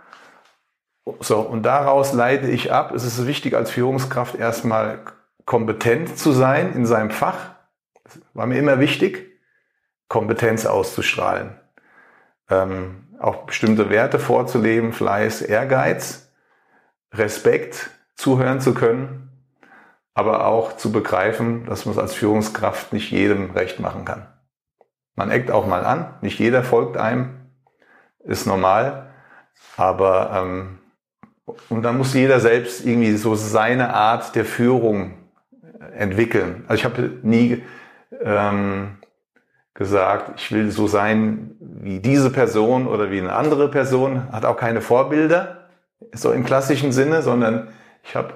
So, 1.20 1.40
und 1.40 1.64
daraus 1.64 2.14
leite 2.14 2.48
ich 2.48 2.72
ab, 2.72 2.94
es 2.94 3.04
ist 3.04 3.28
wichtig 3.28 3.56
als 3.56 3.72
Führungskraft 3.72 4.36
erstmal 4.36 5.00
kompetent 5.46 6.18
zu 6.18 6.32
sein 6.32 6.74
in 6.74 6.86
seinem 6.86 7.12
Fach. 7.12 7.56
Das 8.04 8.20
war 8.34 8.46
mir 8.46 8.58
immer 8.58 8.80
wichtig, 8.80 9.40
Kompetenz 10.08 10.66
auszustrahlen. 10.66 11.60
Ähm, 12.50 13.08
auch 13.20 13.46
bestimmte 13.46 13.90
Werte 13.90 14.20
vorzuleben, 14.20 14.94
Fleiß, 14.94 15.42
Ehrgeiz, 15.42 16.32
Respekt, 17.14 17.90
zuhören 18.16 18.62
zu 18.62 18.74
können, 18.74 19.30
aber 20.14 20.46
auch 20.46 20.78
zu 20.78 20.92
begreifen, 20.92 21.66
dass 21.66 21.86
man 21.86 21.94
es 21.94 22.00
als 22.00 22.14
Führungskraft 22.14 22.94
nicht 22.94 23.12
jedem 23.12 23.52
recht 23.52 23.80
machen 23.80 24.06
kann. 24.06 24.28
Man 25.16 25.32
eckt 25.32 25.52
auch 25.52 25.68
mal 25.68 25.86
an, 25.86 26.14
nicht 26.22 26.40
jeder 26.40 26.64
folgt 26.64 26.98
einem, 26.98 27.30
ist 28.24 28.48
normal, 28.48 29.10
aber 29.78 30.32
ähm, 30.36 30.80
und 31.70 31.84
dann 31.84 31.98
muss 31.98 32.14
jeder 32.14 32.40
selbst 32.40 32.86
irgendwie 32.86 33.16
so 33.16 33.36
seine 33.36 33.94
Art 33.94 34.36
der 34.36 34.46
Führung 34.46 35.16
entwickeln. 35.96 36.64
Also 36.68 36.80
ich 36.80 36.86
habe 36.86 37.20
nie 37.22 37.64
ähm, 38.22 38.98
gesagt, 39.74 40.40
ich 40.40 40.52
will 40.52 40.72
so 40.72 40.88
sein 40.88 41.56
wie 41.60 42.00
diese 42.00 42.30
Person 42.30 42.88
oder 42.88 43.12
wie 43.12 43.20
eine 43.20 43.34
andere 43.34 43.70
Person, 43.70 44.32
hat 44.32 44.46
auch 44.46 44.58
keine 44.58 44.82
Vorbilder, 44.82 45.68
so 46.14 46.32
im 46.32 46.46
klassischen 46.46 46.92
Sinne, 46.92 47.22
sondern 47.22 47.70
ich 48.04 48.16
habe 48.16 48.34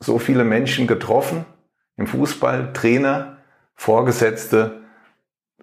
so 0.00 0.18
viele 0.18 0.44
Menschen 0.44 0.86
getroffen, 0.86 1.44
im 1.96 2.06
Fußball, 2.06 2.72
Trainer, 2.72 3.38
Vorgesetzte, 3.74 4.80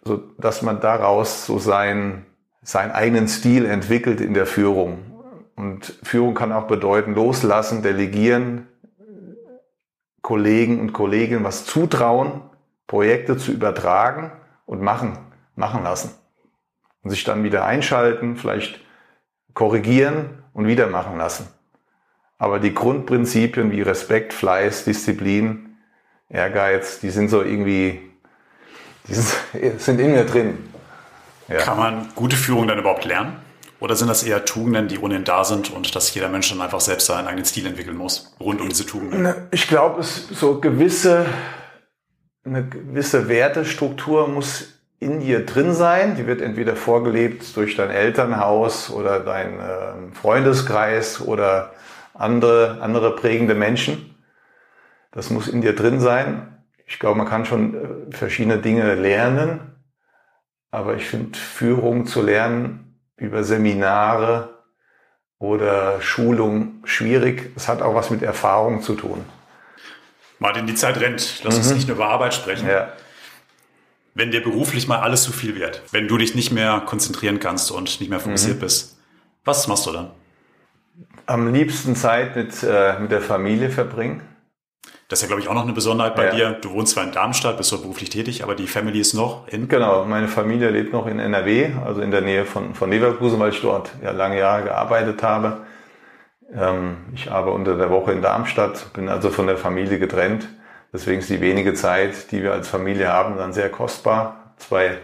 so 0.03 0.17
dass 0.37 0.61
man 0.61 0.81
daraus 0.81 1.45
so 1.45 1.59
sein, 1.59 2.25
seinen 2.61 2.91
eigenen 2.91 3.27
Stil 3.27 3.65
entwickelt 3.65 4.21
in 4.21 4.33
der 4.33 4.45
Führung. 4.45 4.99
Und 5.55 5.97
Führung 6.03 6.33
kann 6.33 6.51
auch 6.51 6.67
bedeuten, 6.67 7.15
loslassen, 7.15 7.81
delegieren, 7.81 8.67
Kollegen 10.21 10.79
und 10.79 10.91
Kolleginnen 10.91 11.43
was 11.43 11.65
zutrauen, 11.65 12.41
Projekte 12.87 13.37
zu 13.37 13.51
übertragen 13.51 14.31
und 14.65 14.81
machen, 14.81 15.17
machen 15.55 15.83
lassen. 15.83 16.11
Und 17.03 17.11
sich 17.11 17.23
dann 17.23 17.43
wieder 17.43 17.65
einschalten, 17.65 18.35
vielleicht 18.35 18.79
korrigieren 19.53 20.43
und 20.53 20.67
wieder 20.67 20.87
machen 20.87 21.17
lassen. 21.17 21.47
Aber 22.37 22.59
die 22.59 22.73
Grundprinzipien 22.73 23.71
wie 23.71 23.81
Respekt, 23.81 24.33
Fleiß, 24.33 24.85
Disziplin, 24.85 25.77
Ehrgeiz, 26.27 26.99
die 26.99 27.11
sind 27.11 27.29
so 27.29 27.43
irgendwie 27.43 28.04
die 29.07 29.13
sind 29.77 29.99
in 29.99 30.11
mir 30.13 30.25
drin. 30.25 30.57
Ja. 31.47 31.57
Kann 31.57 31.77
man 31.77 32.09
gute 32.15 32.35
Führung 32.35 32.67
dann 32.67 32.79
überhaupt 32.79 33.05
lernen? 33.05 33.37
Oder 33.79 33.95
sind 33.95 34.07
das 34.07 34.23
eher 34.23 34.45
Tugenden, 34.45 34.87
die 34.87 34.97
ohnehin 34.97 35.25
da 35.25 35.43
sind 35.43 35.71
und 35.71 35.95
dass 35.95 36.13
jeder 36.13 36.29
Mensch 36.29 36.49
dann 36.49 36.61
einfach 36.61 36.79
selbst 36.79 37.07
seinen 37.07 37.27
eigenen 37.27 37.45
Stil 37.45 37.67
entwickeln 37.67 37.97
muss, 37.97 38.35
rund 38.39 38.61
um 38.61 38.69
diese 38.69 38.85
Tugenden? 38.85 39.35
Ich 39.51 39.67
glaube, 39.67 39.99
es 39.99 40.27
so 40.29 40.59
gewisse, 40.59 41.25
eine 42.45 42.67
gewisse 42.67 43.27
Wertestruktur 43.27 44.27
muss 44.27 44.79
in 44.99 45.19
dir 45.19 45.45
drin 45.45 45.73
sein. 45.73 46.15
Die 46.15 46.25
wird 46.25 46.41
entweder 46.41 46.75
vorgelebt 46.75 47.55
durch 47.57 47.75
dein 47.75 47.91
Elternhaus 47.91 48.89
oder 48.89 49.19
dein 49.19 49.59
äh, 49.59 50.15
Freundeskreis 50.19 51.21
oder 51.21 51.73
andere, 52.13 52.79
andere 52.81 53.13
prägende 53.15 53.55
Menschen. 53.55 54.15
Das 55.11 55.29
muss 55.29 55.47
in 55.47 55.61
dir 55.61 55.75
drin 55.75 55.99
sein 55.99 56.54
ich 56.85 56.99
glaube, 56.99 57.17
man 57.17 57.27
kann 57.27 57.45
schon 57.45 57.73
äh, 58.11 58.15
verschiedene 58.15 58.59
Dinge 58.59 58.95
lernen, 58.95 59.59
aber 60.71 60.95
ich 60.95 61.05
finde, 61.05 61.37
Führung 61.37 62.05
zu 62.05 62.21
lernen 62.21 62.99
über 63.17 63.43
Seminare 63.43 64.55
oder 65.39 66.01
Schulung 66.01 66.81
schwierig. 66.83 67.51
Es 67.55 67.67
hat 67.67 67.81
auch 67.81 67.95
was 67.95 68.09
mit 68.09 68.21
Erfahrung 68.21 68.81
zu 68.81 68.95
tun. 68.95 69.23
Martin, 70.39 70.67
die 70.67 70.75
Zeit 70.75 70.99
rennt. 70.99 71.41
Lass 71.43 71.57
uns 71.57 71.71
nicht 71.71 71.87
nur 71.87 71.95
über 71.95 72.07
Arbeit 72.07 72.33
sprechen. 72.33 72.67
Ja. 72.67 72.93
Wenn 74.13 74.31
dir 74.31 74.43
beruflich 74.43 74.87
mal 74.87 74.99
alles 74.99 75.23
zu 75.23 75.31
viel 75.31 75.55
wird, 75.55 75.81
wenn 75.91 76.07
du 76.07 76.17
dich 76.17 76.35
nicht 76.35 76.51
mehr 76.51 76.81
konzentrieren 76.85 77.39
kannst 77.39 77.71
und 77.71 77.99
nicht 77.99 78.09
mehr 78.09 78.19
fokussiert 78.19 78.59
bist, 78.59 78.97
was 79.43 79.67
machst 79.67 79.85
du 79.85 79.91
dann? 79.91 80.11
Am 81.25 81.53
liebsten 81.53 81.95
Zeit 81.95 82.35
mit, 82.35 82.63
äh, 82.63 82.99
mit 82.99 83.11
der 83.11 83.21
Familie 83.21 83.69
verbringen. 83.69 84.21
Das 85.07 85.19
ist 85.19 85.23
ja, 85.23 85.27
glaube 85.27 85.41
ich, 85.41 85.47
auch 85.47 85.53
noch 85.53 85.63
eine 85.63 85.73
Besonderheit 85.73 86.15
bei 86.15 86.25
Ja. 86.25 86.31
dir. 86.31 86.51
Du 86.53 86.71
wohnst 86.71 86.93
zwar 86.93 87.03
in 87.03 87.11
Darmstadt, 87.11 87.57
bist 87.57 87.71
dort 87.71 87.83
beruflich 87.83 88.09
tätig, 88.09 88.43
aber 88.43 88.55
die 88.55 88.65
Family 88.65 88.99
ist 88.99 89.13
noch 89.13 89.47
in. 89.47 89.67
Genau, 89.67 90.03
meine 90.05 90.27
Familie 90.27 90.69
lebt 90.71 90.93
noch 90.93 91.05
in 91.05 91.19
NRW, 91.19 91.71
also 91.85 92.01
in 92.01 92.09
der 92.09 92.21
Nähe 92.21 92.45
von, 92.45 92.73
von 92.73 92.89
Leverkusen, 92.89 93.39
weil 93.39 93.51
ich 93.51 93.61
dort 93.61 93.91
ja 94.03 94.11
lange 94.11 94.39
Jahre 94.39 94.63
gearbeitet 94.63 95.21
habe. 95.21 95.57
Ähm, 96.53 96.97
ich 97.13 97.31
arbeite 97.31 97.53
unter 97.55 97.77
der 97.77 97.91
Woche 97.91 98.13
in 98.13 98.21
Darmstadt, 98.23 98.93
bin 98.93 99.07
also 99.07 99.29
von 99.29 99.45
der 99.45 99.57
Familie 99.57 99.99
getrennt. 99.99 100.47
Deswegen 100.91 101.19
ist 101.19 101.29
die 101.29 101.41
wenige 101.41 101.73
Zeit, 101.75 102.31
die 102.31 102.41
wir 102.41 102.53
als 102.53 102.67
Familie 102.67 103.09
haben, 103.11 103.37
dann 103.37 103.53
sehr 103.53 103.69
kostbar. 103.69 104.53
Zwei, 104.57 104.97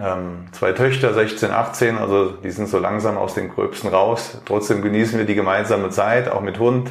ähm, 0.00 0.46
zwei 0.52 0.72
Töchter, 0.72 1.12
16, 1.14 1.50
18, 1.50 1.98
also 1.98 2.30
die 2.30 2.50
sind 2.50 2.68
so 2.68 2.78
langsam 2.78 3.16
aus 3.16 3.34
den 3.34 3.48
Gröbsten 3.48 3.90
raus. 3.90 4.38
Trotzdem 4.44 4.82
genießen 4.82 5.18
wir 5.18 5.26
die 5.26 5.34
gemeinsame 5.34 5.90
Zeit, 5.90 6.28
auch 6.28 6.40
mit 6.42 6.58
Hund. 6.60 6.90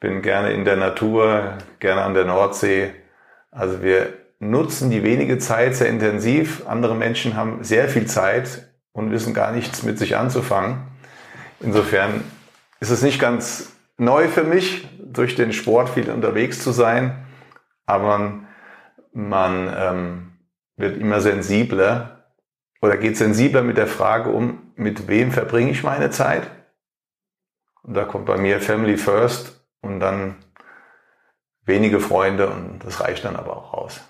Bin 0.00 0.22
gerne 0.22 0.52
in 0.52 0.64
der 0.64 0.76
Natur, 0.76 1.58
gerne 1.80 2.02
an 2.02 2.14
der 2.14 2.24
Nordsee. 2.24 2.92
Also 3.50 3.82
wir 3.82 4.12
nutzen 4.38 4.90
die 4.90 5.02
wenige 5.02 5.38
Zeit 5.38 5.74
sehr 5.74 5.88
intensiv. 5.88 6.66
Andere 6.66 6.94
Menschen 6.94 7.34
haben 7.34 7.64
sehr 7.64 7.88
viel 7.88 8.06
Zeit 8.06 8.68
und 8.92 9.10
wissen 9.10 9.34
gar 9.34 9.52
nichts 9.52 9.82
mit 9.82 9.98
sich 9.98 10.16
anzufangen. 10.16 10.86
Insofern 11.60 12.22
ist 12.80 12.90
es 12.90 13.02
nicht 13.02 13.20
ganz 13.20 13.72
neu 13.96 14.28
für 14.28 14.44
mich, 14.44 14.86
durch 15.00 15.34
den 15.34 15.52
Sport 15.52 15.88
viel 15.88 16.10
unterwegs 16.10 16.62
zu 16.62 16.70
sein, 16.70 17.26
aber 17.86 18.18
man, 18.18 18.46
man 19.12 19.74
ähm, 19.76 20.32
wird 20.76 20.98
immer 20.98 21.20
sensibler 21.20 22.26
oder 22.80 22.96
geht 22.96 23.16
sensibler 23.16 23.62
mit 23.62 23.78
der 23.78 23.86
Frage 23.86 24.30
um, 24.30 24.72
mit 24.76 25.08
wem 25.08 25.32
verbringe 25.32 25.70
ich 25.70 25.82
meine 25.82 26.10
Zeit? 26.10 26.48
Und 27.82 27.94
da 27.94 28.04
kommt 28.04 28.26
bei 28.26 28.36
mir 28.36 28.60
Family 28.60 28.96
First 28.96 29.57
und 29.80 30.00
dann 30.00 30.36
wenige 31.64 32.00
Freunde 32.00 32.48
und 32.48 32.80
das 32.84 33.00
reicht 33.00 33.24
dann 33.24 33.36
aber 33.36 33.56
auch 33.56 33.72
aus. 33.74 34.00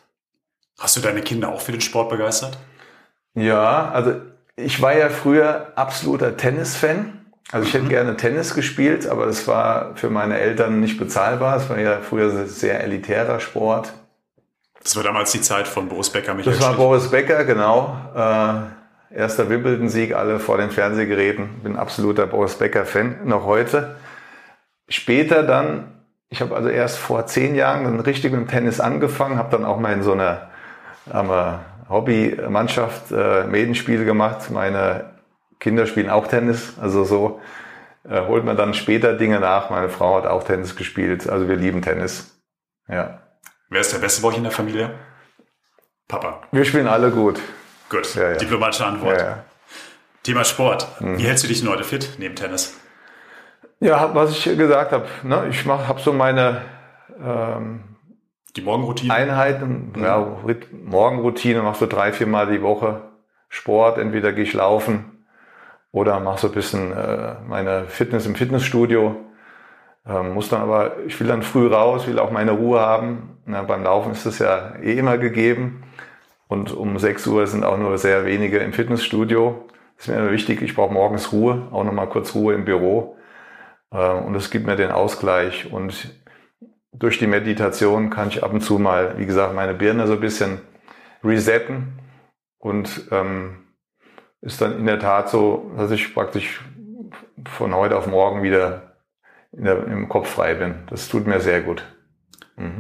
Hast 0.79 0.97
du 0.97 1.01
deine 1.01 1.23
Kinder 1.23 1.49
auch 1.49 1.61
für 1.61 1.73
den 1.73 1.81
Sport 1.81 2.09
begeistert? 2.09 2.57
Ja, 3.35 3.91
also 3.91 4.15
ich 4.57 4.81
war 4.81 4.97
ja 4.97 5.09
früher 5.09 5.73
absoluter 5.77 6.37
Tennis-Fan. 6.37 7.15
Also 7.51 7.67
ich 7.67 7.75
hätte 7.75 7.89
gerne 7.89 8.17
Tennis 8.17 8.55
gespielt, 8.55 9.07
aber 9.07 9.27
das 9.27 9.49
war 9.49 9.97
für 9.97 10.11
meine 10.11 10.39
Eltern 10.39 10.81
nicht 10.81 10.99
bezahlbar. 10.99 11.57
Es 11.57 11.71
war 11.71 11.79
ja 11.79 11.99
früher 12.01 12.31
ein 12.31 12.47
sehr 12.47 12.83
elitärer 12.85 13.41
Sport. 13.41 13.93
Das 14.83 14.95
war 14.97 15.03
damals 15.03 15.33
die 15.33 15.41
Zeit 15.41 15.67
von 15.67 15.89
Boris 15.89 16.11
Becker, 16.11 16.35
Michael 16.35 16.53
Das 16.53 16.63
war 16.63 16.71
Schick. 16.71 16.79
Boris 16.79 17.11
Becker, 17.11 17.45
genau. 17.45 17.97
Äh, 18.15 19.17
erster 19.17 19.49
Wimbledon-Sieg, 19.49 20.15
alle 20.15 20.41
vor 20.41 20.59
den 20.59 20.71
Fernsehgeräten. 20.71 21.61
Bin 21.63 21.77
absoluter 21.77 22.27
Boris 22.27 22.55
Becker-Fan, 22.55 23.21
noch 23.25 23.45
heute. 23.45 23.97
Später 24.88 25.42
dann, 25.42 26.03
ich 26.31 26.40
habe 26.40 26.55
also 26.57 26.68
erst 26.68 26.98
vor 26.98 27.27
zehn 27.27 27.55
Jahren 27.55 27.85
dann 27.85 28.01
richtig 28.01 28.33
mit 28.33 28.40
dem 28.40 28.48
Tennis 28.48 28.81
angefangen, 28.81 29.38
habe 29.38 29.51
dann 29.51 29.64
auch 29.64 29.79
mal 29.79 29.92
in 29.92 30.03
so 30.03 30.12
einer 30.12 30.51
Hobbymannschaft 31.88 33.11
äh, 33.12 33.44
Medenspiele 33.44 34.05
gemacht. 34.05 34.51
Meine 34.51 35.11
Kinder 35.61 35.87
spielen 35.87 36.11
auch 36.11 36.27
Tennis, 36.27 36.74
also 36.81 37.05
so 37.05 37.40
äh, 38.09 38.27
holt 38.27 38.44
man 38.44 38.57
dann 38.57 38.74
später 38.74 39.14
Dinge 39.14 39.40
nach. 39.40 39.70
Meine 39.70 39.88
Frau 39.88 40.16
hat 40.16 40.27
auch 40.27 40.44
Tennis 40.44 40.77
gespielt, 40.77 41.29
also 41.29 41.48
wir 41.48 41.57
lieben 41.57 41.83
Tennis. 41.83 42.38
Ja. 42.88 43.20
Wer 43.70 43.81
ist 43.81 43.92
der 43.92 43.98
Beste 43.98 44.22
bei 44.22 44.29
euch 44.29 44.37
in 44.37 44.44
der 44.44 44.53
Familie? 44.53 44.94
Papa. 46.07 46.40
Wir 46.53 46.64
spielen 46.64 46.87
alle 46.87 47.11
gut. 47.11 47.38
Gut, 47.90 48.14
Ja, 48.14 48.31
ja. 48.31 48.37
diplomatische 48.37 48.87
Antwort. 48.87 49.18
Ja. 49.18 49.44
Thema 50.22 50.44
Sport. 50.44 50.88
Mhm. 51.01 51.18
Wie 51.18 51.22
hältst 51.24 51.44
du 51.44 51.48
dich 51.48 51.61
denn 51.61 51.68
heute 51.68 51.85
fit 51.85 52.16
neben 52.18 52.35
Tennis? 52.35 52.79
Ja, 53.81 54.14
was 54.14 54.31
ich 54.33 54.45
gesagt 54.57 54.93
habe, 54.93 55.07
ne, 55.23 55.47
ich 55.51 55.64
habe 55.67 56.01
so 56.01 56.12
meine 56.12 56.62
ähm, 57.25 57.81
Die 58.57 58.62
Morgenroutine? 58.62 59.14
Einheiten, 59.14 59.93
ja, 60.01 60.17
Rit- 60.45 60.73
Morgenroutine, 60.73 61.62
mache 61.62 61.79
so 61.79 61.87
drei, 61.87 62.12
vier 62.12 62.27
Mal 62.27 62.47
die 62.51 62.62
Woche 62.62 63.03
Sport. 63.49 63.99
Entweder 63.99 64.33
gehe 64.33 64.45
ich 64.45 64.53
laufen 64.53 65.25
oder 65.93 66.21
mache 66.21 66.41
so 66.41 66.49
ein 66.49 66.55
bisschen 66.55 66.93
äh, 66.93 67.35
meine 67.47 67.85
Fitness 67.87 68.27
im 68.27 68.35
Fitnessstudio. 68.35 69.17
Ähm, 70.07 70.35
muss 70.35 70.49
dann 70.49 70.62
aber, 70.62 70.97
ich 71.07 71.19
will 71.21 71.29
dann 71.29 71.43
früh 71.43 71.69
raus, 71.69 72.07
will 72.07 72.19
auch 72.19 72.31
meine 72.33 72.53
Ruhe 72.53 72.81
haben. 72.81 73.38
Na, 73.47 73.62
beim 73.62 73.85
Laufen 73.85 74.12
ist 74.12 74.27
das 74.27 74.38
ja 74.41 74.75
eh 74.83 74.99
immer 74.99 75.19
gegeben. 75.19 75.85
Und 76.49 76.73
um 76.75 76.99
6 76.99 77.27
Uhr 77.29 77.47
sind 77.47 77.64
auch 77.64 77.79
nur 77.79 77.99
sehr 77.99 78.27
wenige 78.27 78.59
im 78.59 78.73
Fitnessstudio. 78.73 79.67
Das 79.97 80.07
ist 80.09 80.14
mir 80.14 80.21
immer 80.21 80.33
wichtig, 80.33 80.62
ich 80.62 80.75
brauche 80.75 80.93
morgens 80.95 81.33
Ruhe, 81.33 81.69
auch 81.73 81.85
nochmal 81.85 82.09
kurz 82.09 82.35
Ruhe 82.35 82.55
im 82.55 82.64
Büro. 82.64 83.18
Äh, 83.92 84.11
Und 84.12 84.35
es 84.35 84.51
gibt 84.51 84.66
mir 84.66 84.77
den 84.77 84.90
Ausgleich. 84.90 85.72
Und 85.72 86.14
durch 86.92 87.18
die 87.18 87.27
Meditation 87.27 88.11
kann 88.11 88.29
ich 88.29 88.42
ab 88.42 88.53
und 88.53 88.61
zu 88.61 88.79
mal, 88.79 89.18
wie 89.18 89.27
gesagt, 89.27 89.55
meine 89.55 89.74
Birne 89.74 90.07
so 90.07 90.14
ein 90.14 90.20
bisschen 90.20 90.61
resetten. 91.24 91.98
Und 92.59 93.09
ähm, 93.11 93.64
ist 94.40 94.61
dann 94.61 94.79
in 94.79 94.87
der 94.87 94.98
Tat 94.98 95.31
so, 95.31 95.70
dass 95.77 95.90
ich 95.90 96.14
praktisch 96.14 96.61
von 97.48 97.74
heute 97.74 97.96
auf 97.96 98.07
morgen 98.07 98.42
wieder 98.42 98.94
der, 99.53 99.87
im 99.87 100.09
Kopf 100.09 100.29
frei 100.29 100.55
bin. 100.55 100.74
Das 100.90 101.09
tut 101.09 101.27
mir 101.27 101.40
sehr 101.40 101.62
gut. 101.62 101.85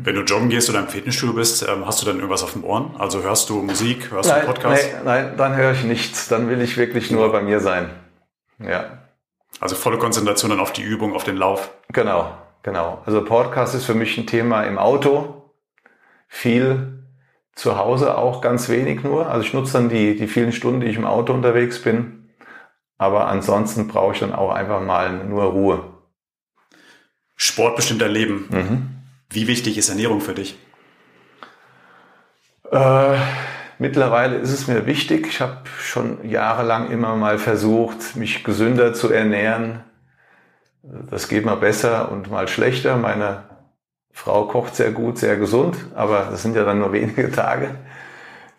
Wenn 0.02 0.16
du 0.16 0.22
joggen 0.22 0.48
gehst 0.48 0.68
oder 0.68 0.80
im 0.80 0.88
Fitnessstudio 0.88 1.36
bist, 1.36 1.62
ähm, 1.62 1.86
hast 1.86 2.02
du 2.02 2.06
dann 2.06 2.16
irgendwas 2.16 2.42
auf 2.42 2.52
den 2.54 2.64
Ohren? 2.64 2.96
Also 2.98 3.22
hörst 3.22 3.48
du 3.48 3.62
Musik, 3.62 4.10
hörst 4.10 4.28
du 4.28 4.34
Podcasts? 4.44 4.88
nein, 4.92 5.04
nein, 5.04 5.36
dann 5.36 5.54
höre 5.56 5.70
ich 5.70 5.84
nichts. 5.84 6.26
Dann 6.26 6.48
will 6.48 6.60
ich 6.60 6.76
wirklich 6.76 7.12
nur 7.12 7.30
bei 7.30 7.42
mir 7.42 7.60
sein. 7.60 7.88
Ja, 8.58 8.97
Also 9.60 9.74
volle 9.74 9.98
Konzentration 9.98 10.50
dann 10.50 10.60
auf 10.60 10.72
die 10.72 10.82
Übung, 10.82 11.14
auf 11.14 11.24
den 11.24 11.36
Lauf. 11.36 11.70
genau, 11.88 12.36
genau. 12.62 13.02
Also 13.06 13.24
Podcast 13.24 13.74
ist 13.74 13.84
für 13.84 13.94
mich 13.94 14.16
ein 14.18 14.26
Thema 14.26 14.62
im 14.62 14.78
Auto. 14.78 15.52
Viel 16.28 17.04
zu 17.54 17.76
Hause 17.76 18.16
auch 18.16 18.40
ganz 18.40 18.68
wenig 18.68 19.02
nur. 19.02 19.28
Also 19.28 19.44
ich 19.46 19.52
nutze 19.52 19.72
dann 19.72 19.88
die, 19.88 20.16
die 20.16 20.28
vielen 20.28 20.52
Stunden, 20.52 20.80
die 20.80 20.86
ich 20.86 20.96
im 20.96 21.06
Auto 21.06 21.32
unterwegs 21.32 21.82
bin. 21.82 22.30
Aber 22.98 23.26
ansonsten 23.28 23.88
brauche 23.88 24.12
ich 24.12 24.20
dann 24.20 24.32
auch 24.32 24.50
einfach 24.52 24.80
mal 24.80 25.24
nur 25.24 25.44
Ruhe. 25.44 25.84
Sport 27.36 27.76
bestimmt 27.76 28.02
dein 28.02 28.10
Leben. 28.10 28.48
Mhm. 28.50 28.88
Wie 29.30 29.46
wichtig 29.46 29.78
ist 29.78 29.88
Ernährung 29.88 30.20
für 30.20 30.34
dich? 30.34 30.58
Äh, 32.70 33.16
mittlerweile 33.78 34.36
ist 34.36 34.52
es 34.52 34.66
mir 34.66 34.86
wichtig. 34.86 35.26
Ich 35.28 35.40
habe 35.40 35.58
schon 35.80 36.28
jahrelang 36.28 36.90
immer 36.90 37.16
mal 37.16 37.38
versucht, 37.38 38.16
mich 38.16 38.44
gesünder 38.44 38.94
zu 38.94 39.10
ernähren. 39.10 39.80
Das 40.82 41.28
geht 41.28 41.44
mal 41.44 41.56
besser 41.56 42.10
und 42.10 42.30
mal 42.30 42.48
schlechter. 42.48 42.96
Meine 42.96 43.44
Frau 44.12 44.46
kocht 44.46 44.74
sehr 44.74 44.92
gut, 44.92 45.18
sehr 45.18 45.36
gesund, 45.36 45.76
aber 45.94 46.28
das 46.30 46.42
sind 46.42 46.56
ja 46.56 46.64
dann 46.64 46.78
nur 46.78 46.92
wenige 46.92 47.30
Tage, 47.30 47.76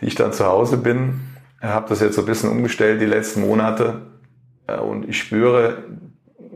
die 0.02 0.06
ich 0.06 0.16
dann 0.16 0.34
zu 0.34 0.46
Hause 0.46 0.78
bin. 0.78 1.22
Ich 1.62 1.68
habe 1.68 1.90
das 1.90 2.00
jetzt 2.00 2.16
so 2.16 2.22
ein 2.22 2.28
bisschen 2.28 2.50
umgestellt 2.50 3.02
die 3.02 3.06
letzten 3.06 3.42
Monate 3.42 4.02
und 4.68 5.08
ich 5.10 5.18
spüre 5.18 5.84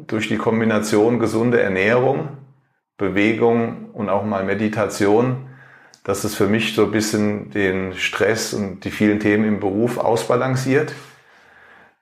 durch 0.08 0.28
die 0.28 0.38
Kombination 0.38 1.20
gesunde 1.20 1.62
Ernährung, 1.62 2.30
Bewegung 2.98 3.90
und 3.92 4.10
auch 4.10 4.24
mal 4.24 4.44
Meditation, 4.44 5.48
dass 6.04 6.24
es 6.24 6.36
für 6.36 6.48
mich 6.48 6.76
so 6.76 6.86
ein 6.86 6.92
bisschen 6.92 7.50
den 7.52 7.94
Stress 7.96 8.54
und 8.54 8.82
die 8.84 8.92
vielen 8.92 9.20
Themen 9.20 9.46
im 9.46 9.60
Beruf 9.60 9.98
ausbalanciert. 9.98 10.94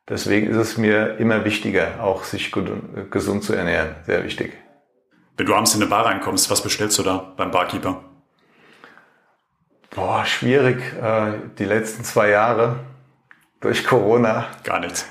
Deswegen 0.09 0.47
ist 0.49 0.57
es 0.57 0.77
mir 0.77 1.17
immer 1.17 1.45
wichtiger, 1.45 2.01
auch 2.03 2.23
sich 2.23 2.51
gut- 2.51 2.71
gesund 3.11 3.43
zu 3.43 3.53
ernähren. 3.53 3.95
Sehr 4.05 4.23
wichtig. 4.23 4.53
Wenn 5.37 5.45
du 5.45 5.55
abends 5.55 5.73
in 5.75 5.81
eine 5.81 5.89
Bar 5.89 6.05
reinkommst, 6.07 6.49
was 6.49 6.61
bestellst 6.61 6.97
du 6.99 7.03
da 7.03 7.33
beim 7.37 7.51
Barkeeper? 7.51 8.03
Boah, 9.93 10.25
schwierig. 10.25 10.77
Äh, 11.01 11.33
Die 11.57 11.65
letzten 11.65 12.03
zwei 12.03 12.29
Jahre 12.29 12.77
durch 13.59 13.85
Corona 13.85 14.47
Gar 14.63 14.79
nichts. 14.79 15.05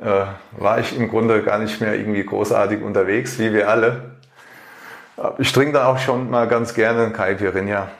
äh, 0.00 0.24
war 0.52 0.78
ich 0.78 0.96
im 0.96 1.08
Grunde 1.08 1.42
gar 1.42 1.58
nicht 1.58 1.80
mehr 1.80 1.94
irgendwie 1.94 2.24
großartig 2.24 2.82
unterwegs, 2.82 3.38
wie 3.38 3.52
wir 3.52 3.68
alle. 3.68 4.12
Ich 5.38 5.52
trinke 5.52 5.74
da 5.74 5.86
auch 5.86 5.98
schon 5.98 6.30
mal 6.30 6.48
ganz 6.48 6.74
gerne 6.74 7.04
einen 7.04 7.12
Caipirinha. 7.12 7.90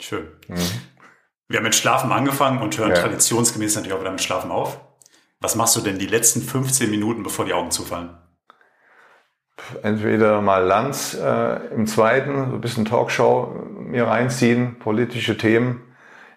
Schön. 0.00 0.28
Wir 1.48 1.56
haben 1.58 1.64
mit 1.64 1.74
Schlafen 1.74 2.12
angefangen 2.12 2.60
und 2.62 2.76
hören 2.78 2.90
Ja. 2.90 2.96
traditionsgemäß 2.96 3.74
natürlich 3.76 3.94
auch 3.96 4.00
wieder 4.00 4.10
mit 4.10 4.20
Schlafen 4.22 4.50
auf. 4.50 4.80
Was 5.40 5.54
machst 5.54 5.76
du 5.76 5.80
denn 5.80 5.98
die 5.98 6.06
letzten 6.06 6.42
15 6.42 6.90
Minuten, 6.90 7.22
bevor 7.22 7.44
die 7.44 7.52
Augen 7.54 7.70
zufallen? 7.70 8.10
entweder 9.82 10.40
mal 10.40 10.62
Lanz 10.64 11.14
äh, 11.14 11.56
im 11.74 11.86
zweiten, 11.86 12.48
so 12.48 12.54
ein 12.54 12.60
bisschen 12.60 12.84
Talkshow 12.84 13.52
mir 13.80 14.06
reinziehen, 14.06 14.78
politische 14.78 15.36
Themen 15.36 15.82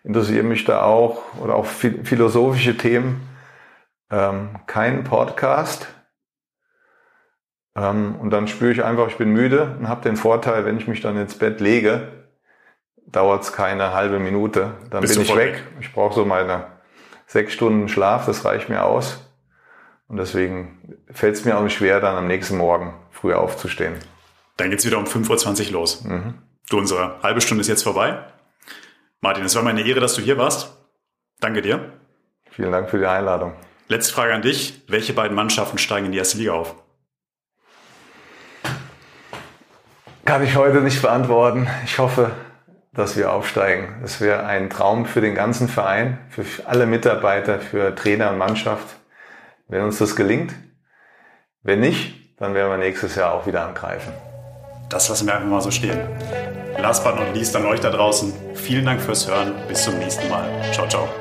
interessieren 0.03 0.47
mich 0.47 0.65
da 0.65 0.81
auch 0.81 1.21
oder 1.39 1.55
auch 1.55 1.67
phi- 1.67 2.03
philosophische 2.03 2.75
Themen. 2.77 3.21
ähm, 4.09 4.57
keinen 4.65 5.03
Podcast. 5.05 5.87
Ähm, 7.77 8.15
und 8.19 8.31
dann 8.31 8.47
spüre 8.49 8.71
ich 8.73 8.83
einfach, 8.83 9.07
ich 9.07 9.17
bin 9.17 9.29
müde 9.31 9.77
und 9.79 9.87
habe 9.87 10.01
den 10.01 10.17
Vorteil, 10.17 10.65
wenn 10.65 10.77
ich 10.77 10.87
mich 10.87 10.99
dann 10.99 11.15
ins 11.15 11.37
Bett 11.37 11.61
lege, 11.61 12.20
dauert 13.11 13.43
es 13.43 13.53
keine 13.53 13.93
halbe 13.93 14.19
Minute. 14.19 14.73
Dann 14.89 15.01
Bist 15.01 15.15
bin 15.15 15.23
ich 15.23 15.35
weg. 15.35 15.53
weg. 15.53 15.63
Ich 15.79 15.93
brauche 15.93 16.13
so 16.13 16.25
meine 16.25 16.67
sechs 17.27 17.53
Stunden 17.53 17.87
Schlaf, 17.87 18.25
das 18.25 18.45
reicht 18.45 18.69
mir 18.69 18.83
aus. 18.83 19.19
Und 20.07 20.17
deswegen 20.17 20.97
fällt 21.11 21.35
es 21.35 21.45
mir 21.45 21.57
auch 21.57 21.63
nicht 21.63 21.77
schwer, 21.77 22.01
dann 22.01 22.17
am 22.17 22.27
nächsten 22.27 22.57
Morgen 22.57 22.93
früh 23.11 23.33
aufzustehen. 23.33 23.95
Dann 24.57 24.69
geht's 24.69 24.85
wieder 24.85 24.97
um 24.97 25.05
5.20 25.05 25.67
Uhr 25.67 25.71
los. 25.71 26.03
Mhm. 26.03 26.33
Du, 26.69 26.77
unsere 26.77 27.21
halbe 27.23 27.41
Stunde 27.41 27.61
ist 27.61 27.67
jetzt 27.67 27.83
vorbei. 27.83 28.19
Martin, 29.21 29.45
es 29.45 29.55
war 29.55 29.63
meine 29.63 29.81
Ehre, 29.81 29.99
dass 29.99 30.15
du 30.15 30.21
hier 30.21 30.37
warst. 30.37 30.75
Danke 31.39 31.61
dir. 31.61 31.93
Vielen 32.51 32.71
Dank 32.71 32.89
für 32.89 32.97
die 32.97 33.05
Einladung. 33.05 33.53
Letzte 33.87 34.13
Frage 34.13 34.33
an 34.33 34.41
dich. 34.41 34.83
Welche 34.87 35.13
beiden 35.13 35.35
Mannschaften 35.35 35.77
steigen 35.77 36.07
in 36.07 36.11
die 36.11 36.17
erste 36.17 36.37
Liga 36.37 36.53
auf? 36.53 36.75
Kann 40.25 40.43
ich 40.43 40.55
heute 40.55 40.81
nicht 40.81 41.01
beantworten. 41.01 41.67
Ich 41.85 41.97
hoffe, 41.99 42.31
dass 42.93 43.15
wir 43.15 43.31
aufsteigen. 43.31 44.01
Es 44.03 44.19
wäre 44.19 44.45
ein 44.45 44.69
Traum 44.69 45.05
für 45.05 45.21
den 45.21 45.35
ganzen 45.35 45.67
Verein, 45.67 46.19
für 46.29 46.45
alle 46.65 46.85
Mitarbeiter, 46.85 47.59
für 47.59 47.95
Trainer 47.95 48.31
und 48.31 48.37
Mannschaft, 48.37 48.87
wenn 49.67 49.81
uns 49.81 49.97
das 49.97 50.15
gelingt. 50.15 50.53
Wenn 51.63 51.79
nicht, 51.79 52.39
dann 52.39 52.53
werden 52.53 52.69
wir 52.69 52.77
nächstes 52.77 53.15
Jahr 53.15 53.33
auch 53.33 53.45
wieder 53.45 53.65
angreifen. 53.65 54.11
Das 54.89 55.07
lassen 55.07 55.27
wir 55.27 55.35
einfach 55.35 55.47
mal 55.47 55.61
so 55.61 55.71
stehen. 55.71 55.99
Last 56.77 57.03
but 57.03 57.15
not 57.15 57.33
least 57.33 57.55
an 57.55 57.65
euch 57.65 57.79
da 57.79 57.91
draußen. 57.91 58.33
Vielen 58.55 58.85
Dank 58.85 59.01
fürs 59.01 59.27
Hören. 59.27 59.53
Bis 59.67 59.83
zum 59.83 59.97
nächsten 59.99 60.27
Mal. 60.29 60.49
Ciao, 60.73 60.87
ciao. 60.87 61.20